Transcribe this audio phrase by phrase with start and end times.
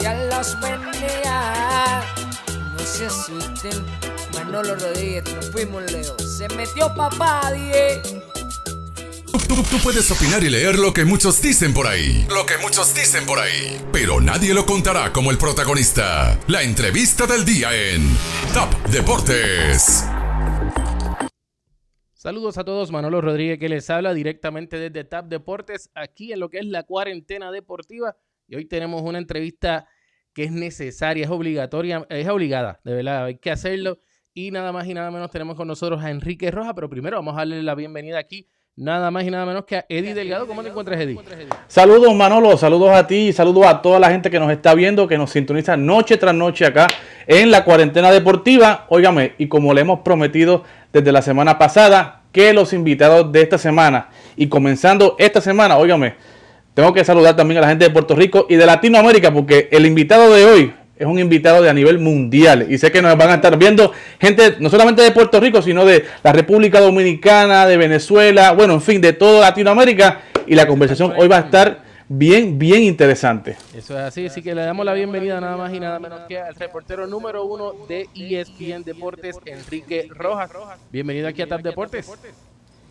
[0.00, 2.02] Ya los bendiga.
[2.72, 3.84] No se asusten.
[4.34, 6.18] Manolo Rodríguez, nos fuimos Leo.
[6.18, 8.00] Se metió papá, die.
[9.30, 12.26] Tú, tú- tú puedes opinar y leer lo que muchos dicen por ahí.
[12.30, 13.80] Lo que muchos dicen por ahí.
[13.92, 16.38] Pero nadie lo contará como el protagonista.
[16.48, 18.16] La entrevista del día en
[18.54, 20.04] Top Deportes.
[22.14, 26.50] Saludos a todos, Manolo Rodríguez que les habla directamente desde TAP Deportes, aquí en lo
[26.50, 28.14] que es la cuarentena deportiva.
[28.50, 29.86] Y hoy tenemos una entrevista
[30.34, 34.00] que es necesaria, es obligatoria, es obligada, de verdad, hay que hacerlo.
[34.34, 37.34] Y nada más y nada menos tenemos con nosotros a Enrique Roja, pero primero vamos
[37.34, 40.48] a darle la bienvenida aquí, nada más y nada menos que a Eddie Delgado.
[40.48, 41.20] ¿Cómo te encuentras, Eddie?
[41.68, 45.16] Saludos Manolo, saludos a ti, saludos a toda la gente que nos está viendo, que
[45.16, 46.88] nos sintoniza noche tras noche acá
[47.28, 48.86] en la cuarentena deportiva.
[48.88, 53.58] Óigame, y como le hemos prometido desde la semana pasada, que los invitados de esta
[53.58, 56.14] semana y comenzando esta semana, óigame,
[56.80, 59.84] tengo que saludar también a la gente de Puerto Rico y de Latinoamérica, porque el
[59.84, 62.68] invitado de hoy es un invitado de a nivel mundial.
[62.70, 65.84] Y sé que nos van a estar viendo gente no solamente de Puerto Rico, sino
[65.84, 70.22] de la República Dominicana, de Venezuela, bueno, en fin, de toda Latinoamérica.
[70.46, 73.58] Y la conversación hoy va a estar bien, bien interesante.
[73.76, 76.40] Eso es así, así que le damos la bienvenida nada más y nada menos que
[76.40, 80.50] al reportero número uno de ESPN Deportes, Enrique Rojas.
[80.90, 82.10] Bienvenido aquí a TAP Deportes.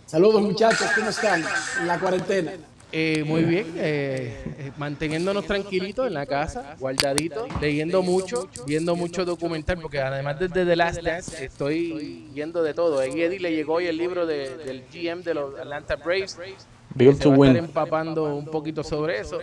[0.05, 1.43] Saludos muchachos, ¿cómo están?
[1.79, 2.51] En la cuarentena.
[2.91, 9.25] Eh, muy bien, eh, eh, manteniéndonos tranquilitos en la casa, guardaditos, leyendo mucho, viendo mucho
[9.25, 12.97] documental, porque además desde The Last Dance estoy viendo de todo.
[12.97, 16.35] A Eddie le llegó hoy el libro de- del GM de los Atlanta Braves.
[16.95, 17.65] Build Se to va a estar win.
[17.65, 19.37] empapando un poquito sobre eso.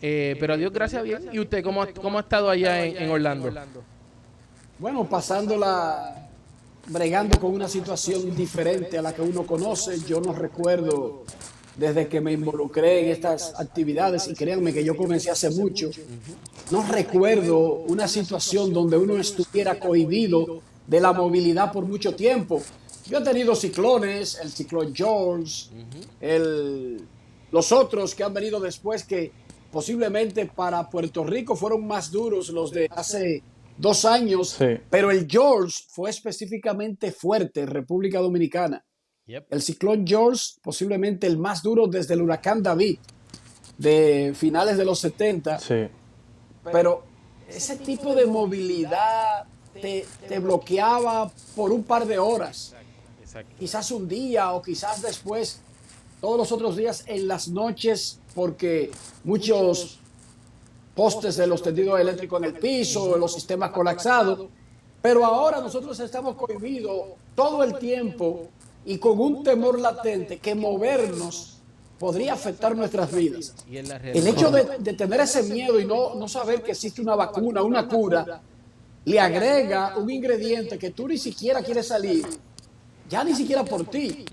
[0.00, 1.28] Eh, pero a Dios gracias bien.
[1.32, 3.52] ¿Y usted cómo, ha- cómo ha estado allá en, en Orlando?
[4.78, 6.28] Bueno, pasándola,
[6.86, 9.98] bregando con una situación diferente a la que uno conoce.
[10.06, 11.24] Yo no recuerdo
[11.76, 15.90] desde que me involucré en estas actividades, y créanme que yo comencé hace mucho,
[16.70, 17.58] no recuerdo
[17.88, 22.62] una situación donde uno estuviera cohibido de la movilidad por mucho tiempo.
[23.06, 25.66] Yo he tenido ciclones, el ciclón George,
[26.20, 27.00] el,
[27.50, 29.32] los otros que han venido después que
[29.70, 33.42] posiblemente para Puerto Rico fueron más duros los de hace
[33.76, 34.66] dos años, Sí.
[34.88, 38.84] pero el George fue específicamente fuerte en República Dominicana.
[39.26, 39.46] Yep.
[39.50, 42.98] El ciclón George, posiblemente el más duro desde el huracán David
[43.78, 45.88] de finales de los 70, Sí.
[46.70, 47.02] pero
[47.48, 49.44] ese tipo de movilidad
[49.80, 52.74] te, te bloqueaba por un par de horas,
[53.22, 53.54] Exacto.
[53.58, 55.60] quizás un día o quizás después,
[56.20, 58.90] todos los otros días en las noches, porque
[59.24, 59.98] muchos
[60.94, 64.48] postes de los tendidos eléctricos en el piso, los sistemas colapsados,
[65.02, 68.48] pero ahora nosotros estamos cohibidos todo el tiempo
[68.86, 71.58] y con un temor latente que movernos
[71.98, 73.54] podría afectar nuestras vidas.
[73.70, 77.62] El hecho de, de tener ese miedo y no, no saber que existe una vacuna,
[77.62, 78.42] una cura,
[79.04, 82.26] le agrega un ingrediente que tú ni siquiera quieres salir,
[83.08, 84.24] ya ni siquiera por ti,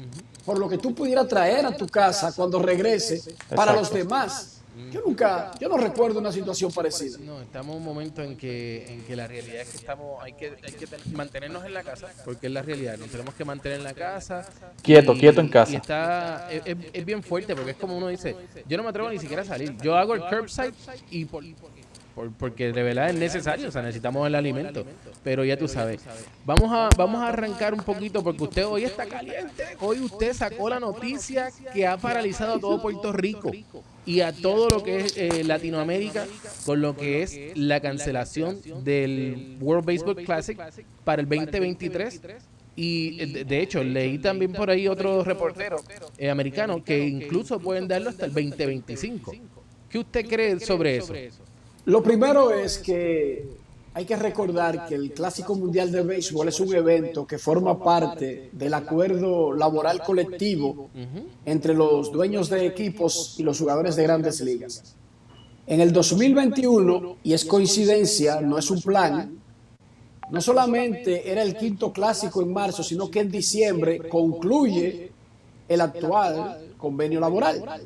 [0.45, 4.60] por lo que tú pudieras traer a tu casa cuando regrese para los demás.
[4.89, 7.17] Yo nunca, yo no recuerdo una situación parecida.
[7.19, 10.33] No, estamos en un momento en que, en que la realidad es que estamos, hay
[10.33, 13.45] que, hay que ten- mantenernos en la casa, porque es la realidad, nos tenemos que
[13.45, 14.47] mantener en la casa.
[14.81, 15.73] Quieto, quieto en casa.
[15.73, 18.35] Y está, es, es- es bien fuerte, porque es como uno dice,
[18.67, 20.73] yo no me atrevo ni siquiera a salir, yo hago el curbside
[21.11, 21.43] y por,
[22.15, 24.85] por- porque de verdad es necesario, o sea, necesitamos el alimento,
[25.23, 26.01] pero ya tú sabes.
[26.45, 30.69] Vamos a, vamos a arrancar un poquito, porque usted hoy está caliente, hoy usted sacó
[30.69, 33.51] la noticia que ha paralizado a todo Puerto Rico
[34.05, 36.25] y a todo lo que es eh, Latinoamérica
[36.65, 40.59] con lo que es la cancelación del World Baseball Classic
[41.03, 42.21] para el 2023.
[42.75, 45.77] Y eh, de, de hecho, leí también por ahí otro reportero
[46.17, 49.33] eh, americano que incluso pueden darlo hasta el 2025.
[49.89, 51.13] ¿Qué usted cree sobre eso?
[51.85, 53.45] Lo primero es que
[53.93, 58.49] hay que recordar que el Clásico Mundial de Béisbol es un evento que forma parte
[58.51, 60.89] del acuerdo laboral colectivo
[61.43, 64.95] entre los dueños de equipos y los jugadores de grandes ligas.
[65.65, 69.39] En el 2021, y es coincidencia, no es un plan,
[70.29, 75.11] no solamente era el quinto clásico en marzo, sino que en diciembre concluye
[75.67, 77.81] el actual convenio laboral.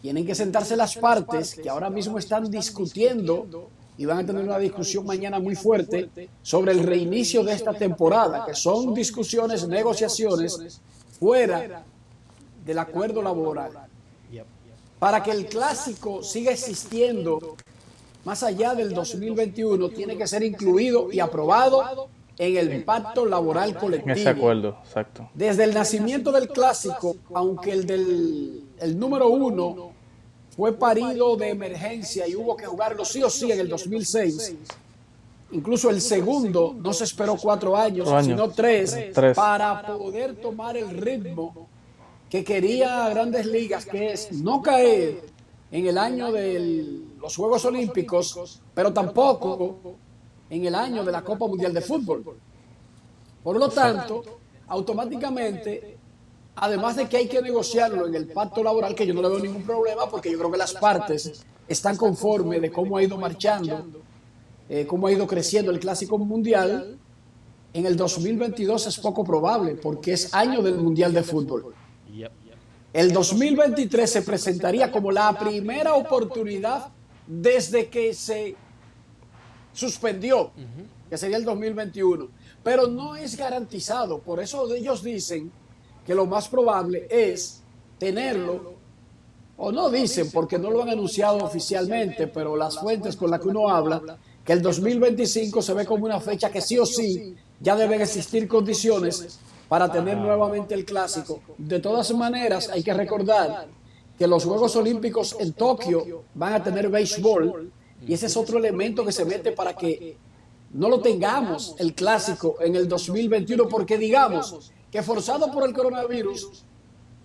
[0.00, 3.68] Tienen que sentarse las partes que ahora mismo están discutiendo
[3.98, 6.08] y van a tener una discusión mañana muy fuerte
[6.42, 10.80] sobre el reinicio de esta temporada, que son discusiones, negociaciones
[11.18, 11.84] fuera
[12.64, 13.72] del acuerdo laboral.
[14.98, 17.56] Para que el clásico siga existiendo
[18.24, 22.08] más allá del 2021, tiene que ser incluido y aprobado
[22.38, 24.14] en el pacto laboral En colectivo.
[24.14, 25.28] ese acuerdo, exacto.
[25.34, 29.89] Desde el nacimiento del clásico, aunque el del el número uno
[30.60, 34.56] fue parido de emergencia y hubo que jugarlo sí o sí en el 2006.
[35.52, 39.34] Incluso el segundo no se esperó cuatro años, sino tres, Tres.
[39.34, 41.66] para poder tomar el ritmo
[42.28, 45.22] que quería Grandes Ligas, que es no caer
[45.70, 49.78] en el año de los Juegos Olímpicos, pero tampoco
[50.50, 52.36] en el año de la Copa Mundial de Fútbol.
[53.42, 54.22] Por lo tanto,
[54.68, 55.96] automáticamente,
[56.56, 59.38] además de que hay que negociarlo en el pacto laboral, que yo no le veo
[59.40, 63.86] ningún problema, porque yo creo que las partes están conformes de cómo ha ido marchando,
[64.68, 66.98] eh, cómo ha ido creciendo el Clásico Mundial,
[67.72, 71.74] en el 2022 es poco probable, porque es año del Mundial de Fútbol.
[72.92, 76.88] El 2023 se presentaría como la primera oportunidad
[77.26, 78.56] desde que se
[79.72, 80.50] suspendió,
[81.08, 82.28] que sería el 2021.
[82.64, 84.18] Pero no es garantizado.
[84.18, 85.52] Por eso ellos dicen
[86.10, 87.62] que lo más probable es
[87.96, 88.74] tenerlo,
[89.56, 93.46] o no dicen porque no lo han anunciado oficialmente, pero las fuentes con las que
[93.46, 97.76] uno habla, que el 2025 se ve como una fecha que sí o sí ya
[97.76, 101.42] deben existir condiciones para tener nuevamente el clásico.
[101.56, 103.68] De todas maneras, hay que recordar
[104.18, 107.70] que los Juegos Olímpicos en Tokio van a tener béisbol
[108.04, 110.16] y ese es otro elemento que se mete para que
[110.72, 116.64] no lo tengamos el clásico en el 2021, porque digamos que forzado por el coronavirus,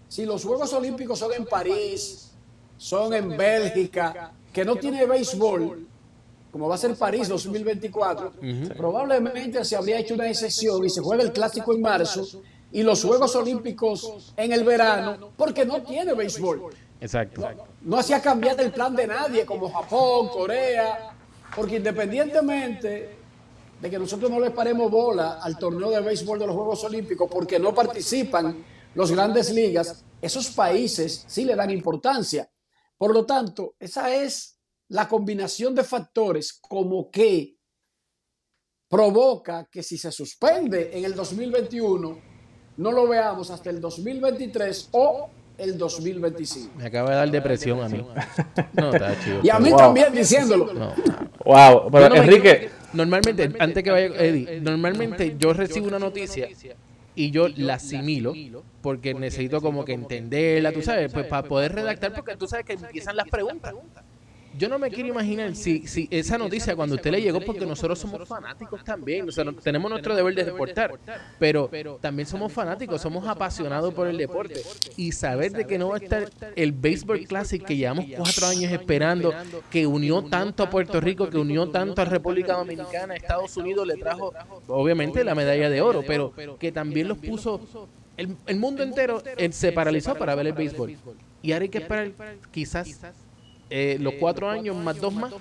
[0.08, 2.32] si los Juegos Olímpicos son en París,
[2.78, 5.88] son en Bélgica, que no tiene béisbol,
[6.52, 8.34] como va a ser París 2024,
[8.78, 12.26] probablemente se habría hecho una excepción y se juega el clásico en marzo
[12.72, 16.74] y los Juegos Olímpicos en el verano, porque no tiene béisbol.
[17.02, 17.42] Exacto.
[17.82, 21.16] No hacía cambiar el plan de nadie, como Japón, Corea,
[21.56, 23.15] porque independientemente
[23.86, 27.30] de que nosotros no le paremos bola al torneo de béisbol de los Juegos Olímpicos
[27.32, 28.66] porque no participan
[28.96, 32.50] los grandes ligas, esos países sí le dan importancia.
[32.98, 37.58] Por lo tanto, esa es la combinación de factores como que
[38.90, 42.18] provoca que si se suspende en el 2021,
[42.78, 46.74] no lo veamos hasta el 2023 o el 2025.
[46.78, 48.04] Me acaba de dar depresión a mí.
[48.74, 49.40] No, está chido.
[49.44, 49.78] Y a mí Wow.
[49.78, 50.74] también diciéndolo.
[50.74, 50.94] No.
[51.46, 56.48] Wow, pero no Enrique, normalmente, antes que vaya Eddie, normalmente yo recibo una noticia
[57.16, 58.34] y yo la asimilo
[58.82, 62.74] porque necesito como que entenderla, tú sabes, pues para poder redactar porque tú sabes que
[62.74, 63.74] empiezan las preguntas.
[64.58, 68.00] Yo no me quiero imaginar si, si esa noticia cuando usted le llegó, porque nosotros
[68.00, 70.94] somos fanáticos también, o sea, tenemos nuestro deber de reportar,
[71.40, 71.70] pero
[72.02, 74.62] también somos fanáticos, somos apasionados por el deporte.
[74.98, 78.72] y saber de que no va a estar el Baseball Classic que llevamos cuatro años
[78.72, 79.34] esperando,
[79.70, 83.98] que unió tanto a Puerto Rico, que unió tanto a República Dominicana, Estados Unidos le
[83.98, 84.34] trajo
[84.68, 89.22] obviamente la medalla de oro, pero que también los puso el, el mundo entero
[89.52, 90.96] se paralizó para ver el béisbol.
[91.42, 92.12] Y ahora hay que esperar
[92.52, 92.88] quizás
[93.70, 95.34] eh, los cuatro años más dos más.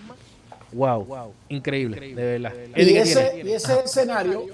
[0.73, 2.53] Wow, increíble, de verdad.
[2.75, 4.45] Eddie, Y ¿qué ese, y ese escenario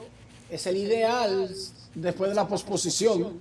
[0.51, 1.49] es el ideal
[1.95, 3.39] después de la posposición,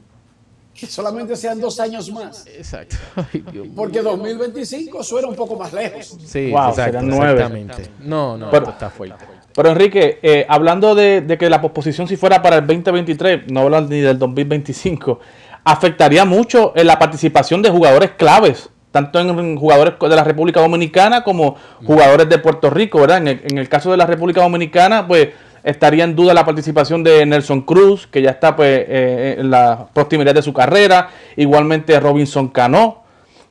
[0.74, 2.96] que solamente sean dos años más, Exacto.
[3.34, 6.18] Ay, Dios porque 2025 suena un poco más lejos.
[6.26, 7.34] Sí, Wow, exacto, serán nueve.
[7.34, 7.90] exactamente.
[8.00, 9.26] No, no, Pero- está fuerte.
[9.54, 13.62] pero Enrique, eh, hablando de, de que la posposición si fuera para el 2023, no
[13.62, 15.20] hablan ni del 2025,
[15.66, 21.24] afectaría mucho en la participación de jugadores claves, tanto en jugadores de la República Dominicana
[21.24, 21.56] como
[21.86, 23.18] jugadores de Puerto Rico, ¿verdad?
[23.18, 25.30] En el, en el caso de la República Dominicana, pues
[25.64, 29.88] estaría en duda la participación de Nelson Cruz, que ya está pues eh, en la
[29.94, 33.04] proximidad de su carrera, igualmente Robinson Cano,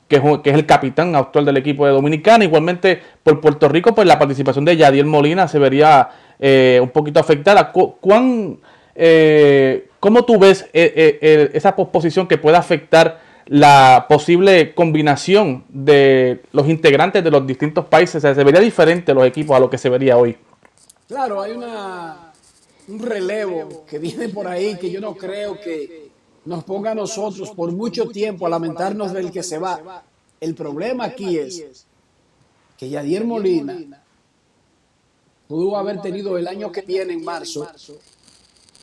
[0.09, 2.43] que es, el capitán actual del equipo de Dominicana.
[2.45, 6.09] Igualmente por Puerto Rico, pues la participación de Yadiel Molina se vería
[6.41, 7.71] eh, un poquito afectada.
[7.71, 8.59] Cu- ¿Cuán,
[8.95, 15.65] eh, ¿Cómo tú ves eh, eh, eh, esa posposición que puede afectar la posible combinación
[15.69, 18.23] de los integrantes de los distintos países?
[18.23, 20.37] Se vería diferente los equipos a lo que se vería hoy.
[21.09, 22.33] Claro, hay una,
[22.89, 26.11] un relevo que viene por ahí que yo no creo que
[26.45, 30.03] nos ponga a nosotros por mucho tiempo a lamentarnos del que se va.
[30.41, 31.87] El problema aquí es
[32.77, 34.03] que Yadier Molina
[35.49, 37.67] pudo haber tenido el año que viene, en marzo,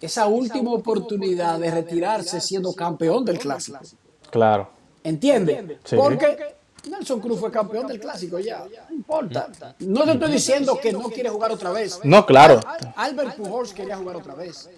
[0.02, 3.80] esa última oportunidad de retirarse siendo campeón del clásico.
[4.30, 4.70] Claro.
[5.04, 5.78] ¿Entiende?
[5.84, 5.96] Sí.
[5.96, 6.56] Porque
[6.90, 9.48] Nelson Cruz fue campeón del clásico ya, no importa.
[9.80, 12.00] No te estoy diciendo que no quiere jugar otra vez.
[12.04, 12.60] No, claro.
[12.66, 14.70] Al- Albert Pujols quería jugar otra vez.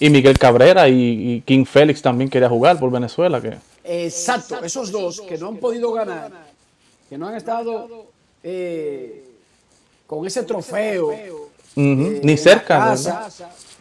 [0.00, 3.40] Y Miguel Cabrera y, King Félix también quería jugar por Venezuela.
[3.40, 6.32] que Exacto, esos dos que no han podido ganar,
[7.08, 8.06] que no han estado
[8.42, 9.24] eh,
[10.06, 11.12] con ese trofeo.
[11.12, 11.32] Eh,
[11.76, 12.96] Ni en cerca.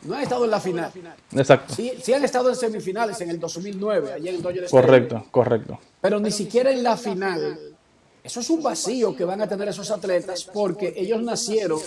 [0.05, 0.91] No han estado en la final.
[1.35, 1.73] Exacto.
[1.75, 4.85] Sí, sí han estado en semifinales en el 2009, allá en Dodger Stadium.
[4.85, 5.79] Correcto, correcto.
[6.01, 7.73] pero ni siquiera en la final
[8.23, 11.81] eso es un vacío que van a tener esos atletas porque ellos nacieron,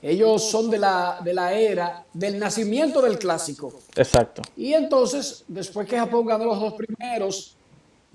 [0.00, 3.72] ellos son de la, de la era del nacimiento del clásico.
[3.94, 4.40] Exacto.
[4.56, 7.55] Y entonces, después que Japón ganó los dos primeros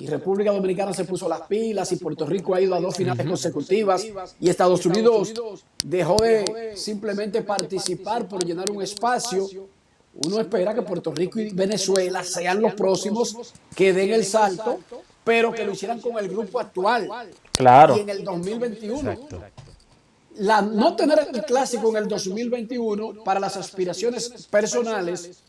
[0.02, 3.24] y República Dominicana se puso las pilas y Puerto Rico ha ido a dos finales
[3.28, 4.04] consecutivas
[4.40, 5.32] y Estados Unidos
[5.86, 9.48] dejó de simplemente participar por llenar un espacio,
[10.16, 14.80] uno espera que Puerto Rico y Venezuela sean los próximos que den el salto,
[15.24, 17.08] pero que lo hicieran con el grupo actual.
[17.52, 17.96] Claro.
[17.96, 19.18] Y en el 2021.
[20.38, 25.44] La, no tener el clásico en el 2021 para las aspiraciones personales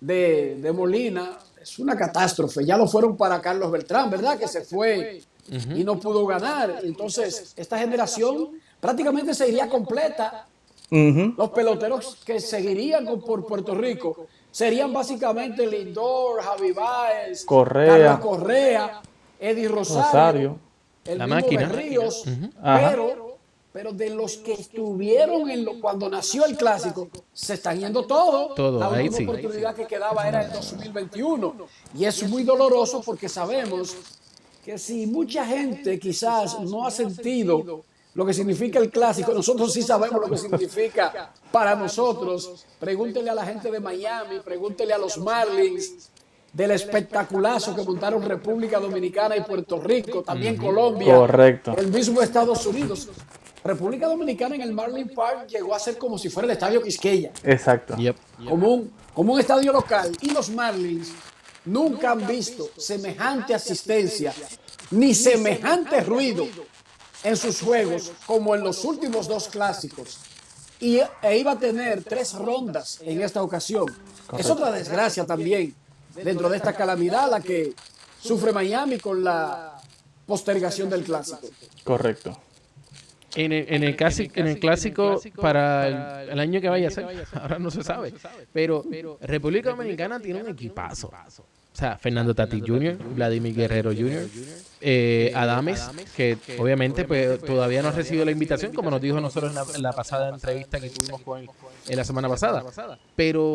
[0.00, 2.64] de, de Molina es una catástrofe.
[2.64, 4.38] Ya lo fueron para Carlos Beltrán, ¿verdad?
[4.38, 6.80] Que se fue y no pudo ganar.
[6.82, 8.50] Entonces, esta generación
[8.80, 10.46] prácticamente se iría completa.
[10.90, 17.86] Los peloteros que seguirían por Puerto Rico serían básicamente Lindor, Javi Baez, Correa.
[17.86, 19.02] Carlos Correa,
[19.38, 20.58] Eddie Rosario, Rosario.
[21.04, 21.68] el La mismo máquina.
[21.68, 22.24] Berríos,
[22.62, 23.27] pero,
[23.78, 28.56] pero de los que estuvieron en lo- cuando nació el clásico, se están yendo todos.
[28.56, 29.22] Todo, La sí.
[29.22, 31.54] oportunidad que quedaba era el 2021.
[31.96, 33.94] Y es muy doloroso porque sabemos
[34.64, 39.82] que si mucha gente quizás no ha sentido lo que significa el clásico, nosotros sí
[39.82, 42.66] sabemos lo que significa para nosotros.
[42.80, 46.08] Pregúntele a la gente de Miami, pregúntele a los Marlins
[46.52, 51.76] del espectaculazo que montaron República Dominicana y Puerto Rico, también Colombia, Correcto.
[51.76, 53.06] el mismo Estados Unidos.
[53.64, 57.32] República Dominicana en el Marlin Park llegó a ser como si fuera el estadio Quisqueya
[57.42, 57.96] Exacto.
[57.96, 58.16] Yep.
[58.48, 61.12] como un, como un estadio local y los Marlins
[61.64, 64.32] nunca han visto semejante asistencia
[64.90, 66.46] ni semejante ruido
[67.22, 70.18] en sus juegos como en los últimos dos clásicos.
[70.80, 73.86] Y e iba a tener tres rondas en esta ocasión.
[74.38, 75.74] Es otra desgracia también
[76.14, 77.74] dentro de esta calamidad la que
[78.20, 79.80] sufre Miami con la
[80.26, 81.48] postergación del clásico.
[81.82, 82.38] Correcto.
[83.34, 86.90] En el, en el, clásico, en el clásico para el, el año que vaya a
[86.90, 87.04] ser,
[87.34, 88.14] ahora no se sabe.
[88.52, 88.84] Pero
[89.20, 91.08] República Dominicana tiene un equipazo.
[91.08, 94.28] O sea, Fernando Tati Jr., Vladimir Guerrero Jr.,
[94.80, 99.52] eh, Adames, que obviamente pues, todavía no ha recibido la invitación, como nos dijo nosotros
[99.52, 101.50] en la, en la pasada entrevista que tuvimos con él
[101.88, 102.64] en la semana pasada.
[103.14, 103.54] Pero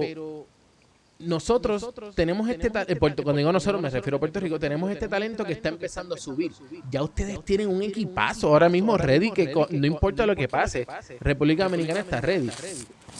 [1.19, 5.45] nosotros tenemos este talento, cuando digo nosotros me refiero a Puerto Rico, tenemos este talento
[5.45, 6.51] que está empezando a subir.
[6.91, 10.85] Ya ustedes tienen un equipazo ahora mismo ready, que no importa lo que pase,
[11.19, 12.49] República Dominicana está ready.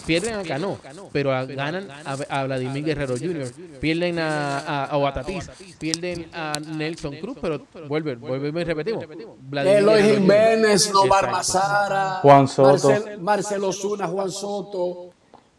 [0.07, 0.79] Pierden a Cano,
[1.13, 1.88] pero ganan
[2.29, 8.15] a, Vladimir Guerrero Jr., pierden a, a, a Oatatis, pierden a Nelson Cruz, pero vuelve,
[8.15, 9.05] volvemos y repetimos.
[9.53, 10.03] Eloy.
[10.15, 11.31] Jiménez, Novar.
[11.31, 12.89] Mazara, Juan Soto.
[12.89, 15.12] Marcel- Marcelo Zuna, Juan Soto.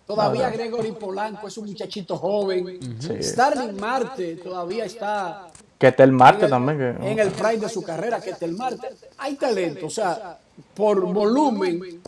[0.06, 2.78] Todavía Gregory Polanco es un muchachito joven.
[3.22, 6.78] Starling Marte todavía está Que está el en el, también.
[6.78, 8.88] Que, en el prime de su carrera, que el Marte.
[9.18, 10.38] Hay talento, o sea,
[10.74, 12.02] por volumen,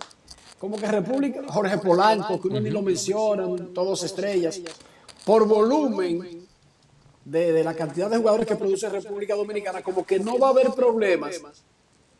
[0.58, 4.60] como que República, Jorge Polanco, que uno ni lo menciona, todos estrellas,
[5.24, 6.46] por volumen
[7.24, 10.50] de, de la cantidad de jugadores que produce República Dominicana, como que no va a
[10.50, 11.40] haber problemas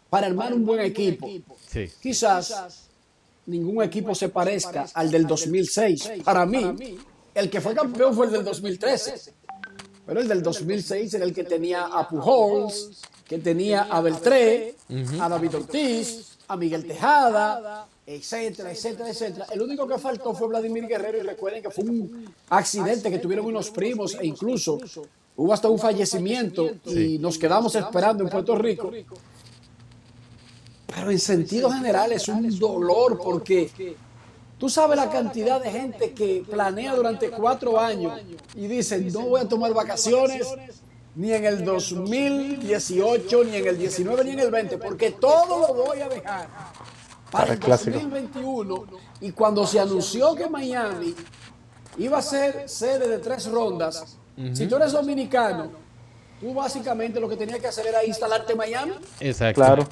[0.09, 1.29] para armar un buen equipo.
[1.69, 1.91] Sí.
[2.01, 2.89] Quizás
[3.47, 6.11] ningún equipo se parezca al del 2006.
[6.25, 6.99] Para mí,
[7.35, 9.33] el que fue campeón fue el del 2013.
[10.07, 14.77] Pero el del 2006 era el que tenía a Pujols, que tenía a Beltré,
[15.21, 19.47] a David Ortiz, a Miguel Tejada, etcétera, etcétera, etcétera.
[19.51, 23.47] El único que faltó fue Vladimir Guerrero y recuerden que fue un accidente que tuvieron
[23.47, 24.79] unos primos e incluso
[25.35, 28.93] hubo hasta un fallecimiento y nos quedamos esperando en Puerto Rico.
[30.97, 33.97] Pero en sentido general es un dolor porque
[34.57, 38.19] tú sabes la cantidad de gente que planea durante cuatro años
[38.55, 40.49] y dice, no voy a tomar vacaciones
[41.15, 45.85] ni en el 2018, ni en el 19, ni en el 20, porque todo lo
[45.85, 46.49] voy a dejar
[47.31, 47.99] para el el clásico.
[47.99, 48.85] 2021.
[49.21, 51.15] Y cuando se anunció que Miami
[51.99, 54.17] iba a ser sede de tres rondas,
[54.55, 55.73] si tú eres dominicano,
[56.41, 58.93] tú básicamente lo que tenías que hacer era instalarte en Miami.
[59.21, 59.61] Exacto.
[59.61, 59.87] claro.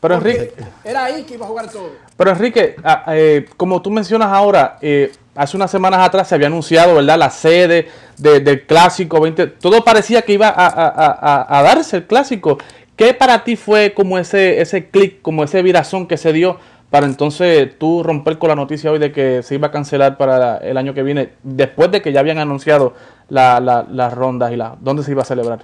[0.00, 0.52] Pero Enrique,
[0.82, 1.90] era ahí que iba a jugar todo.
[2.16, 6.46] pero Enrique ah, eh, como tú mencionas ahora, eh, hace unas semanas atrás se había
[6.46, 7.18] anunciado, ¿verdad?
[7.18, 9.46] La sede de- del clásico 20.
[9.46, 12.58] Todo parecía que iba a, a- a- a- a darse el clásico.
[12.96, 16.58] ¿Qué para ti fue como ese, ese clic, como ese virazón que se dio
[16.90, 20.56] para entonces tú romper con la noticia hoy de que se iba a cancelar para
[20.58, 22.94] el año que viene, después de que ya habían anunciado
[23.28, 25.60] la- la- las rondas y la dónde se iba a celebrar?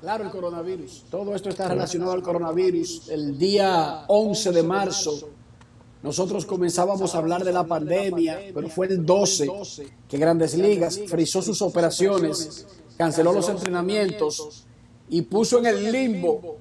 [0.00, 1.04] Claro, el coronavirus.
[1.10, 3.08] Todo esto está relacionado al coronavirus.
[3.08, 5.28] El día 11 de marzo,
[6.02, 9.50] nosotros comenzábamos a hablar de la pandemia, pero fue el 12
[10.08, 14.64] que Grandes Ligas frizó sus operaciones, canceló los entrenamientos
[15.08, 16.56] y puso en el limbo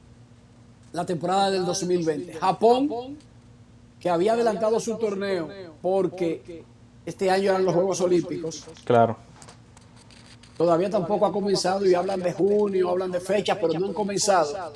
[0.91, 2.33] la temporada del 2020.
[2.33, 3.17] Japón,
[3.99, 5.47] que había adelantado su torneo
[5.81, 6.63] porque
[7.05, 9.17] este año eran los Juegos Olímpicos, Claro.
[10.57, 14.73] Todavía tampoco ha comenzado y hablan de junio, hablan de fechas, pero no han comenzado.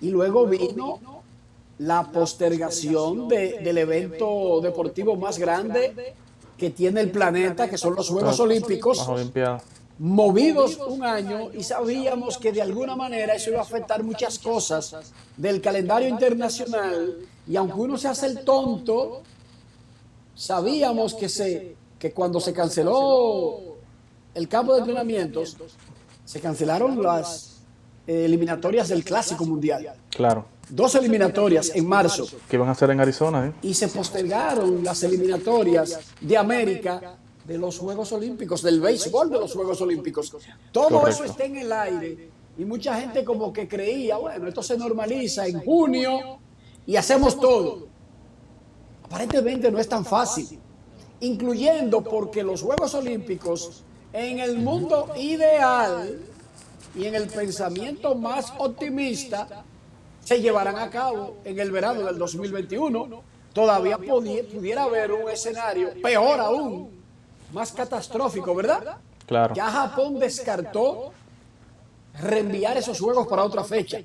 [0.00, 0.98] Y luego vino
[1.78, 6.14] la postergación de- del evento deportivo más grande
[6.56, 8.98] que tiene el planeta, que son los Juegos Olímpicos,
[9.98, 14.94] movidos un año y sabíamos que de alguna manera eso iba a afectar muchas cosas
[15.36, 17.16] del calendario internacional.
[17.46, 19.22] Y aunque uno se hace el tonto,
[20.34, 23.69] sabíamos que, se, que cuando se canceló
[24.34, 25.56] el campo de entrenamientos,
[26.24, 27.62] se cancelaron las
[28.06, 29.94] eh, eliminatorias del Clásico Mundial.
[30.10, 30.46] Claro.
[30.68, 33.48] Dos eliminatorias en marzo ¿Qué van a hacer en Arizona?
[33.48, 33.52] eh?
[33.62, 39.52] y se postergaron las eliminatorias de América de los Juegos Olímpicos, del béisbol de los
[39.52, 40.32] Juegos Olímpicos.
[40.70, 41.08] Todo Correcto.
[41.08, 45.46] eso está en el aire y mucha gente como que creía, bueno, esto se normaliza
[45.48, 46.38] en junio
[46.86, 47.88] y hacemos todo.
[49.04, 50.60] Aparentemente no es tan fácil,
[51.18, 53.82] incluyendo porque los Juegos Olímpicos
[54.12, 56.18] en el mundo ideal
[56.94, 59.64] y en el pensamiento más optimista
[60.24, 63.22] se llevarán a cabo en el verano del 2021.
[63.52, 67.02] Todavía podi- pudiera haber un escenario peor aún,
[67.52, 68.98] más catastrófico, ¿verdad?
[69.26, 69.54] Claro.
[69.54, 71.12] Ya Japón descartó
[72.20, 73.98] reenviar esos juegos para otra fecha.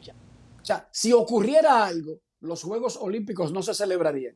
[0.62, 4.36] O sea, si ocurriera algo, los Juegos Olímpicos no se celebrarían.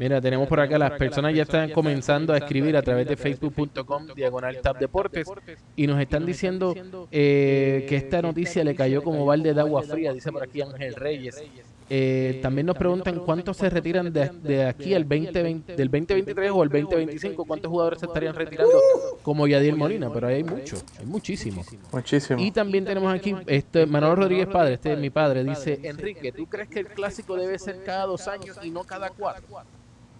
[0.00, 4.06] Mira, tenemos por acá, las personas ya están comenzando a escribir a través de facebook.com,
[4.16, 5.28] diagonal tab deportes,
[5.76, 6.74] y nos están diciendo
[7.10, 10.94] eh, que esta noticia le cayó como balde de agua fría, dice por aquí Ángel
[10.94, 11.44] Reyes.
[11.90, 16.62] Eh, también nos preguntan cuántos se retiran de, de aquí al 2020, del 2023 o
[16.62, 18.80] el 2025, cuántos jugadores se estarían retirando
[19.22, 21.66] como Yadiel Molina, pero ahí hay muchos, hay muchísimos.
[21.92, 22.40] Muchísimo.
[22.40, 26.46] Y también tenemos aquí, este Manolo Rodríguez Padre, este es mi padre, dice, Enrique, ¿tú
[26.46, 29.44] crees que el clásico debe ser cada dos años y no cada cuatro?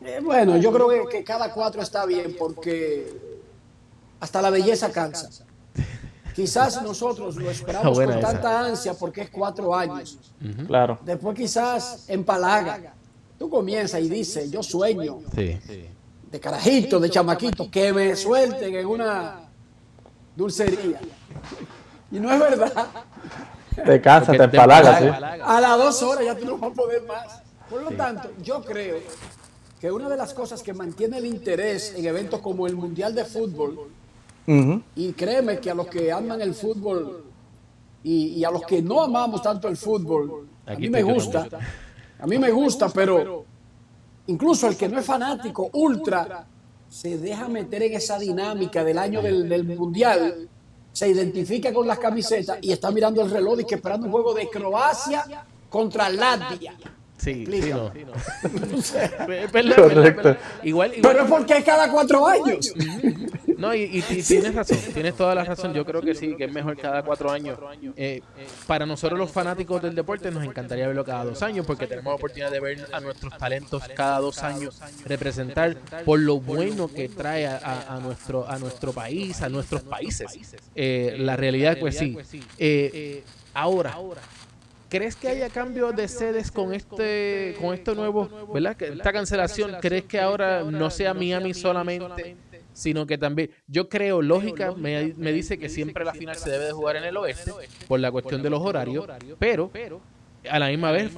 [0.02, 3.12] Eh, bueno, yo creo que, que cada cuatro está bien porque
[4.20, 5.28] hasta la belleza cansa.
[6.34, 8.20] Quizás nosotros lo esperamos con esa.
[8.20, 10.18] tanta ansia porque es cuatro años.
[10.66, 10.98] Claro.
[11.04, 12.94] Después quizás empalaga.
[13.38, 15.58] Tú comienzas y dices, yo sueño Sí.
[16.30, 19.40] de carajito, de chamaquito, que me suelten en una
[20.36, 21.00] dulcería.
[22.12, 22.88] Y no es verdad.
[23.84, 25.44] Te cansa, Porque te empalagas, empalaga.
[25.56, 27.42] A las dos horas ya tú no vas a poder más.
[27.68, 28.98] Por lo tanto, yo creo
[29.80, 33.24] que una de las cosas que mantiene el interés en eventos como el Mundial de
[33.24, 33.88] Fútbol,
[34.96, 37.24] y créeme que a los que aman el fútbol
[38.02, 41.46] y, y a los que no amamos tanto el fútbol, a mí me gusta,
[42.18, 43.44] a mí me gusta, pero
[44.26, 46.44] incluso el que no es fanático, ultra,
[46.88, 50.48] se deja meter en esa dinámica del año del, del Mundial,
[50.92, 54.34] se identifica con las camisetas y está mirando el reloj y que esperando un juego
[54.34, 55.24] de Croacia
[55.68, 56.74] contra Latvia.
[57.20, 57.92] Sí, sí, no.
[57.92, 60.02] Es verdad, es verdad, Correcto.
[60.02, 60.38] es verdad.
[60.62, 62.72] Igual, igual- Pero es porque es cada cuatro años.
[63.58, 65.74] No, y, y- y tienes razón, tienes toda la razón.
[65.74, 67.58] Yo creo que sí, que es mejor cada cuatro años.
[67.96, 68.22] Eh,
[68.66, 72.14] para nosotros los fanáticos del deporte nos encantaría verlo cada dos años porque tenemos la
[72.16, 77.46] oportunidad de ver a nuestros talentos cada dos años representar por lo bueno que trae
[77.46, 80.40] a, a- a nuestro a nuestro país, a nuestros países.
[80.74, 82.16] Eh, la realidad, pues sí.
[82.58, 83.94] Eh, ahora,
[84.90, 88.76] ¿Crees que haya cambios de sedes con este con esto nuevo, verdad?
[88.82, 92.36] Esta cancelación, ¿crees que ahora no sea Miami solamente,
[92.72, 96.64] sino que también yo creo lógica me, me dice que siempre la final se debe
[96.66, 97.52] de jugar en el oeste
[97.86, 99.06] por la cuestión de los horarios,
[99.38, 99.70] pero
[100.48, 101.12] a la misma vez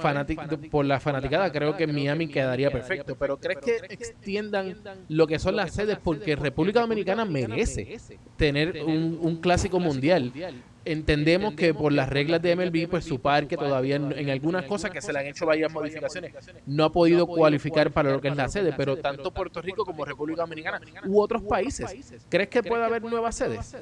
[0.69, 4.75] por la fanaticada creo que Miami quedaría perfecto, pero ¿crees que extiendan
[5.09, 7.97] lo que son las sedes porque República Dominicana merece
[8.37, 10.31] tener un, un clásico mundial?
[10.85, 14.91] Entendemos que por las reglas de MLB, pues su parque todavía en, en algunas cosas
[14.91, 16.33] que se le han hecho varias modificaciones,
[16.65, 20.03] no ha podido cualificar para lo que es la sede, pero tanto Puerto Rico como
[20.03, 21.95] República Dominicana u otros países,
[22.29, 23.73] ¿crees que puede haber nuevas sedes?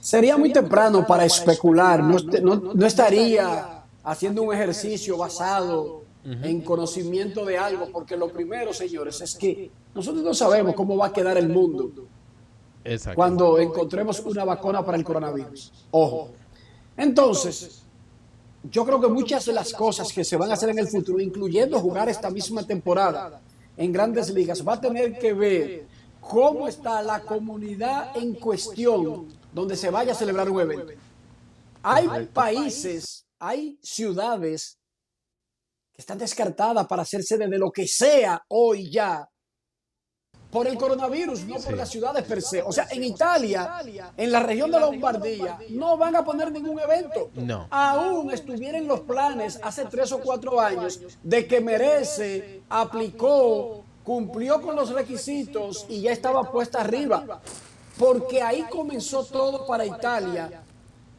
[0.00, 7.44] Sería muy temprano para especular, no, no- no estaría haciendo un ejercicio basado en conocimiento
[7.44, 11.36] de algo, porque lo primero, señores, es que nosotros no sabemos cómo va a quedar
[11.38, 11.90] el mundo
[12.84, 13.16] Exacto.
[13.16, 15.72] cuando encontremos una vacuna para el coronavirus.
[15.90, 16.30] Ojo.
[16.96, 17.82] Entonces,
[18.70, 21.20] yo creo que muchas de las cosas que se van a hacer en el futuro,
[21.20, 23.40] incluyendo jugar esta misma temporada
[23.76, 25.86] en grandes ligas, va a tener que ver
[26.20, 30.92] cómo está la comunidad en cuestión donde se vaya a celebrar un evento.
[31.82, 34.78] Hay países, hay ciudades
[35.92, 39.28] que están descartadas para hacer sede de lo que sea hoy ya,
[40.54, 42.62] por el coronavirus, no por las ciudades per se.
[42.62, 43.82] O sea, en Italia,
[44.16, 47.30] en la región de Lombardía, no van a poner ningún evento.
[47.34, 47.66] No.
[47.70, 54.76] Aún estuvieron los planes hace tres o cuatro años de que merece, aplicó, cumplió con
[54.76, 57.40] los requisitos y ya estaba puesta arriba.
[57.98, 60.62] Porque ahí comenzó todo para Italia.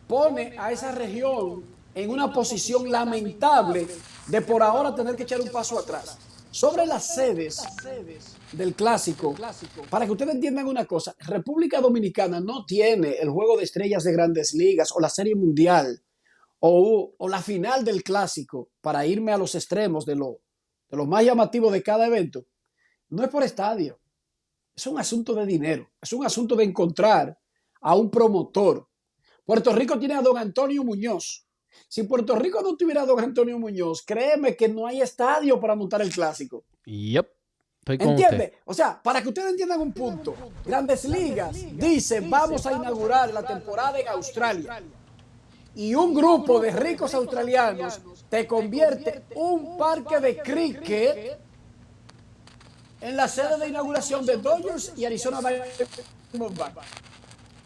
[0.07, 1.61] Pone a esa región
[1.93, 3.85] en una posición lamentable
[4.27, 6.17] de por ahora tener que echar un paso atrás.
[6.55, 7.61] Sobre las sedes
[8.53, 9.35] del clásico,
[9.89, 14.13] para que ustedes entiendan una cosa, República Dominicana no tiene el juego de estrellas de
[14.13, 16.01] grandes ligas o la serie mundial
[16.59, 21.83] o, la final del clásico para irme a los extremos de lo más llamativo de
[21.83, 22.45] cada evento.
[23.09, 23.99] No es por estadio,
[24.73, 27.37] es un asunto de dinero, es un asunto de encontrar
[27.81, 28.87] a un promotor.
[29.43, 31.44] Puerto Rico tiene a don Antonio Muñoz,
[31.87, 35.75] si Puerto Rico no tuviera a don Antonio Muñoz, créeme que no hay estadio para
[35.75, 36.63] montar el clásico.
[36.85, 37.27] Yep.
[37.87, 38.25] ¿Entiende?
[38.25, 38.53] usted.
[38.65, 40.35] O sea, para que ustedes entiendan un punto,
[40.65, 44.81] Grandes Ligas dice vamos a inaugurar la temporada en Australia.
[45.75, 51.37] Y un grupo de ricos australianos te convierte un parque de cricket
[53.01, 55.39] en la sede de inauguración de Dodgers y Arizona
[56.31, 56.87] Diamondbacks.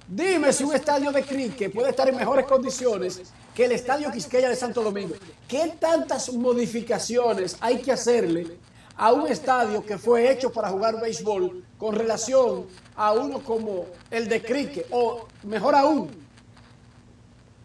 [0.08, 4.48] Dime si un estadio de cricket puede estar en mejores condiciones que el estadio Quisqueya
[4.48, 5.15] de Santo Domingo.
[5.45, 8.56] ¿Qué tantas modificaciones hay que hacerle
[8.95, 14.30] a un estadio que fue hecho para jugar béisbol con relación a uno como el
[14.30, 14.88] de cricket?
[14.91, 16.10] O mejor aún,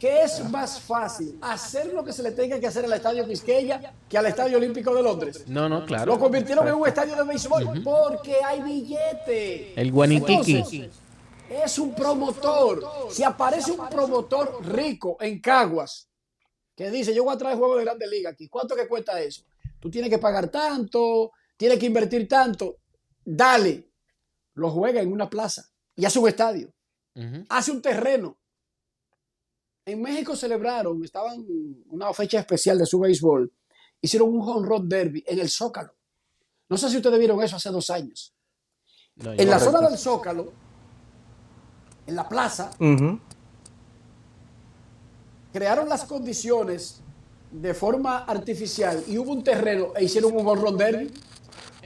[0.00, 1.38] ¿qué es más fácil?
[1.40, 4.92] ¿Hacer lo que se le tenga que hacer al estadio Quisqueya que al estadio Olímpico
[4.96, 5.44] de Londres?
[5.46, 6.06] No, no, claro.
[6.06, 9.80] Lo convirtieron en un estadio de béisbol porque hay billete.
[9.80, 10.56] El Guaniquiqui.
[10.56, 11.03] Entonces,
[11.62, 12.82] es un promotor.
[13.10, 16.08] Si aparece un promotor rico en Caguas
[16.74, 19.42] que dice, yo voy a traer juegos de grandes ligas aquí, ¿cuánto que cuesta eso?
[19.78, 22.78] Tú tienes que pagar tanto, tienes que invertir tanto.
[23.24, 23.88] Dale,
[24.54, 26.72] lo juega en una plaza y hace un estadio,
[27.48, 28.36] hace un terreno.
[29.86, 31.44] En México celebraron, estaban
[31.90, 33.52] una fecha especial de su béisbol,
[34.00, 35.94] hicieron un home run derby en el Zócalo.
[36.68, 38.34] No sé si ustedes vieron eso hace dos años.
[39.16, 40.52] No, En la zona del Zócalo,
[42.06, 42.70] en la plaza,
[45.52, 47.00] crearon las condiciones
[47.50, 51.12] de forma artificial y hubo un terreno e hicieron un honrón derby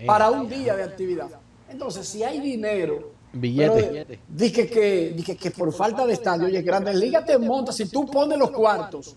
[0.06, 1.28] para un día de actividad.
[1.68, 4.20] Entonces, si hay dinero, Billete.
[4.26, 8.06] dije que, dije que por falta de estadio, oye, Grandes Ligas te monta, si tú
[8.06, 9.14] pones los cuartos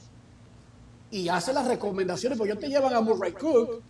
[1.10, 3.82] y haces las recomendaciones, pues yo te llevan a Murray Cook,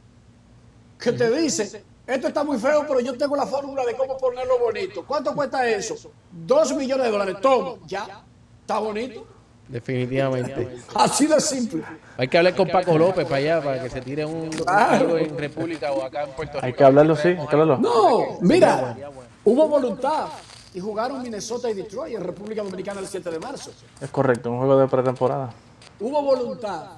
[1.00, 4.60] que te dice, esto está muy feo, pero yo tengo la fórmula de cómo ponerlo
[4.60, 5.06] bonito.
[5.06, 5.96] ¿Cuánto cuesta eso?
[6.32, 7.36] Dos millones de dólares.
[7.42, 8.24] Toma, ya,
[8.62, 9.26] está bonito.
[9.68, 10.78] Definitivamente.
[10.96, 11.84] Así de simple.
[12.18, 15.06] Hay que hablar con Paco López para allá, para que se tire un Claro.
[15.06, 16.66] algo en República o acá en Puerto Rico.
[16.66, 17.78] Hay que hablarlo, sí, hay que hablarlo.
[17.78, 18.98] No, mira,
[19.46, 20.28] hubo voluntad
[20.74, 23.72] y jugaron Minnesota y Detroit en República Dominicana el 7 de marzo.
[24.02, 25.54] Es correcto, un juego de pretemporada.
[26.02, 26.98] Hubo voluntad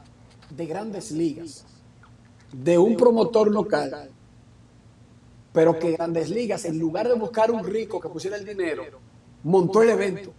[0.49, 1.65] de grandes ligas,
[2.51, 4.09] de un promotor local,
[5.53, 8.83] pero que grandes ligas, en lugar de buscar un rico que pusiera el dinero,
[9.43, 10.33] montó el evento.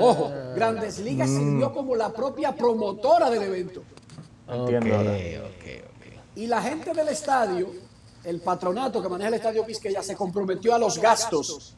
[0.00, 3.82] Ojo, grandes ligas sirvió como la propia promotora del evento.
[4.48, 5.10] Entiendo Ok, ahora.
[5.12, 6.36] ok, ok.
[6.36, 7.68] Y la gente del estadio,
[8.24, 11.74] el patronato que maneja el estadio Quisqueya, se comprometió a los gastos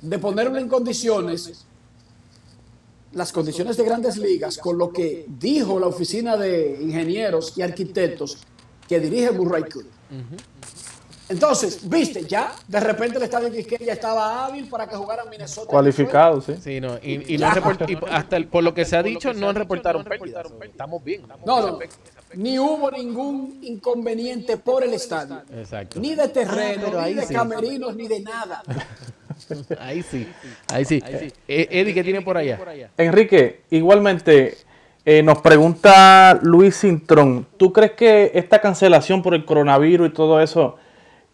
[0.00, 1.64] de ponerlo en condiciones,
[3.12, 8.38] las condiciones de grandes ligas, con lo que dijo la oficina de ingenieros y arquitectos
[8.88, 9.86] que dirige Murray Cook.
[11.32, 15.68] Entonces, viste, ya de repente el estadio Quisqueya estaba hábil para que jugaran Minnesota.
[15.68, 16.54] Cualificado, sí.
[16.62, 19.02] Sí, no, y, y no han report- y hasta el- por lo que se ha
[19.02, 20.46] dicho, no han reportaron pérdidas.
[20.62, 21.22] Estamos bien.
[21.22, 21.44] Detroit.
[21.46, 21.78] No, no,
[22.34, 25.42] ni hubo ningún inconveniente por el estadio.
[25.56, 26.00] Exacto.
[26.00, 27.34] Ni de terreno, Ah, ni ahí de sí.
[27.34, 28.62] camerinos, ni de nada.
[29.80, 30.28] Ahí sí,
[30.68, 31.02] ahí sí.
[31.48, 32.58] Eh, Eddie, ¿qué tiene por allá?
[32.96, 34.56] Enrique, igualmente
[35.04, 40.40] eh, nos pregunta Luis Cintrón, ¿tú crees que esta cancelación por el coronavirus y todo
[40.40, 40.76] eso,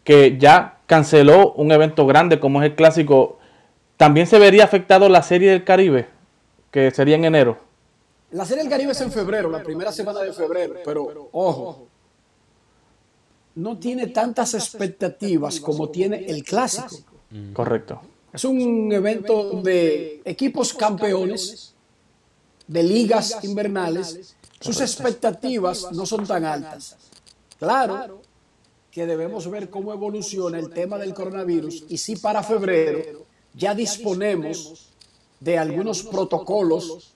[0.05, 3.39] que ya canceló un evento grande como es el clásico,
[3.99, 6.09] también se vería afectado la serie del Caribe,
[6.71, 7.59] que sería en enero?
[8.31, 11.87] La Serie del Caribe es en febrero, la primera semana de febrero, pero ojo,
[13.55, 16.89] no tiene tantas expectativas como tiene el clásico.
[17.53, 18.01] Correcto.
[18.33, 21.75] Es un evento de equipos campeones,
[22.67, 24.37] de ligas invernales.
[24.61, 26.97] Sus expectativas no son tan altas.
[27.59, 28.21] Claro
[28.91, 34.91] que debemos ver cómo evoluciona el tema del coronavirus y si para febrero ya disponemos
[35.41, 37.13] de algunos protocolos,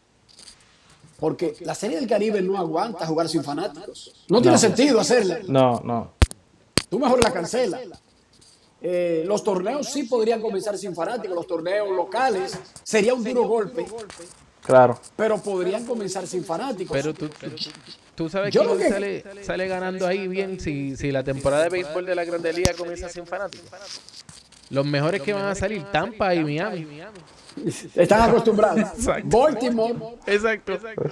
[1.18, 4.12] porque la Serie del Caribe no aguanta jugar sin fanáticos.
[4.28, 5.40] No tiene sentido hacerla.
[5.46, 6.12] No, no.
[6.88, 7.80] Tú mejor la cancelas.
[8.80, 13.86] Eh, los torneos sí podrían comenzar sin fanáticos, los torneos locales sería un duro golpe,
[14.60, 14.98] Claro.
[15.14, 16.92] pero podrían comenzar sin fanáticos.
[16.96, 17.46] Pero tú, tú,
[18.14, 21.64] tú sabes Yo quién lo que- sale, sale ganando ahí bien si, si la temporada
[21.64, 23.68] de béisbol de la Grande Liga comienza sin fanáticos.
[24.70, 26.86] Los mejores que van a salir, Tampa y Miami.
[27.94, 28.88] Están acostumbrados.
[29.24, 29.94] Baltimore,
[30.26, 30.72] Exacto.
[30.72, 31.10] Exacto.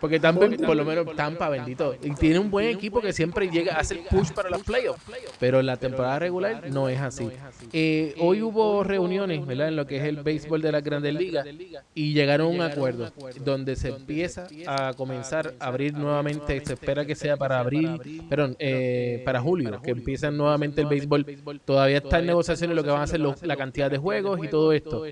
[0.00, 1.94] Porque Tampa, por lo menos Tampa, bendito.
[2.02, 5.02] Y tiene un buen equipo que siempre llega a hacer push para los playoffs.
[5.38, 7.28] Pero en la temporada regular no es así.
[7.72, 9.68] Eh, hoy hubo reuniones, ¿verdad?
[9.68, 11.46] En lo que es el béisbol de las grandes ligas.
[11.94, 13.12] Y llegaron a un acuerdo
[13.44, 16.62] donde se empieza a comenzar a abrir nuevamente.
[16.64, 21.26] Se espera que sea para abril, perdón, eh, para julio, que empiezan nuevamente el béisbol.
[21.64, 24.72] Todavía está en negociaciones lo que van a los- la cantidad de juegos y todo
[24.72, 25.04] esto.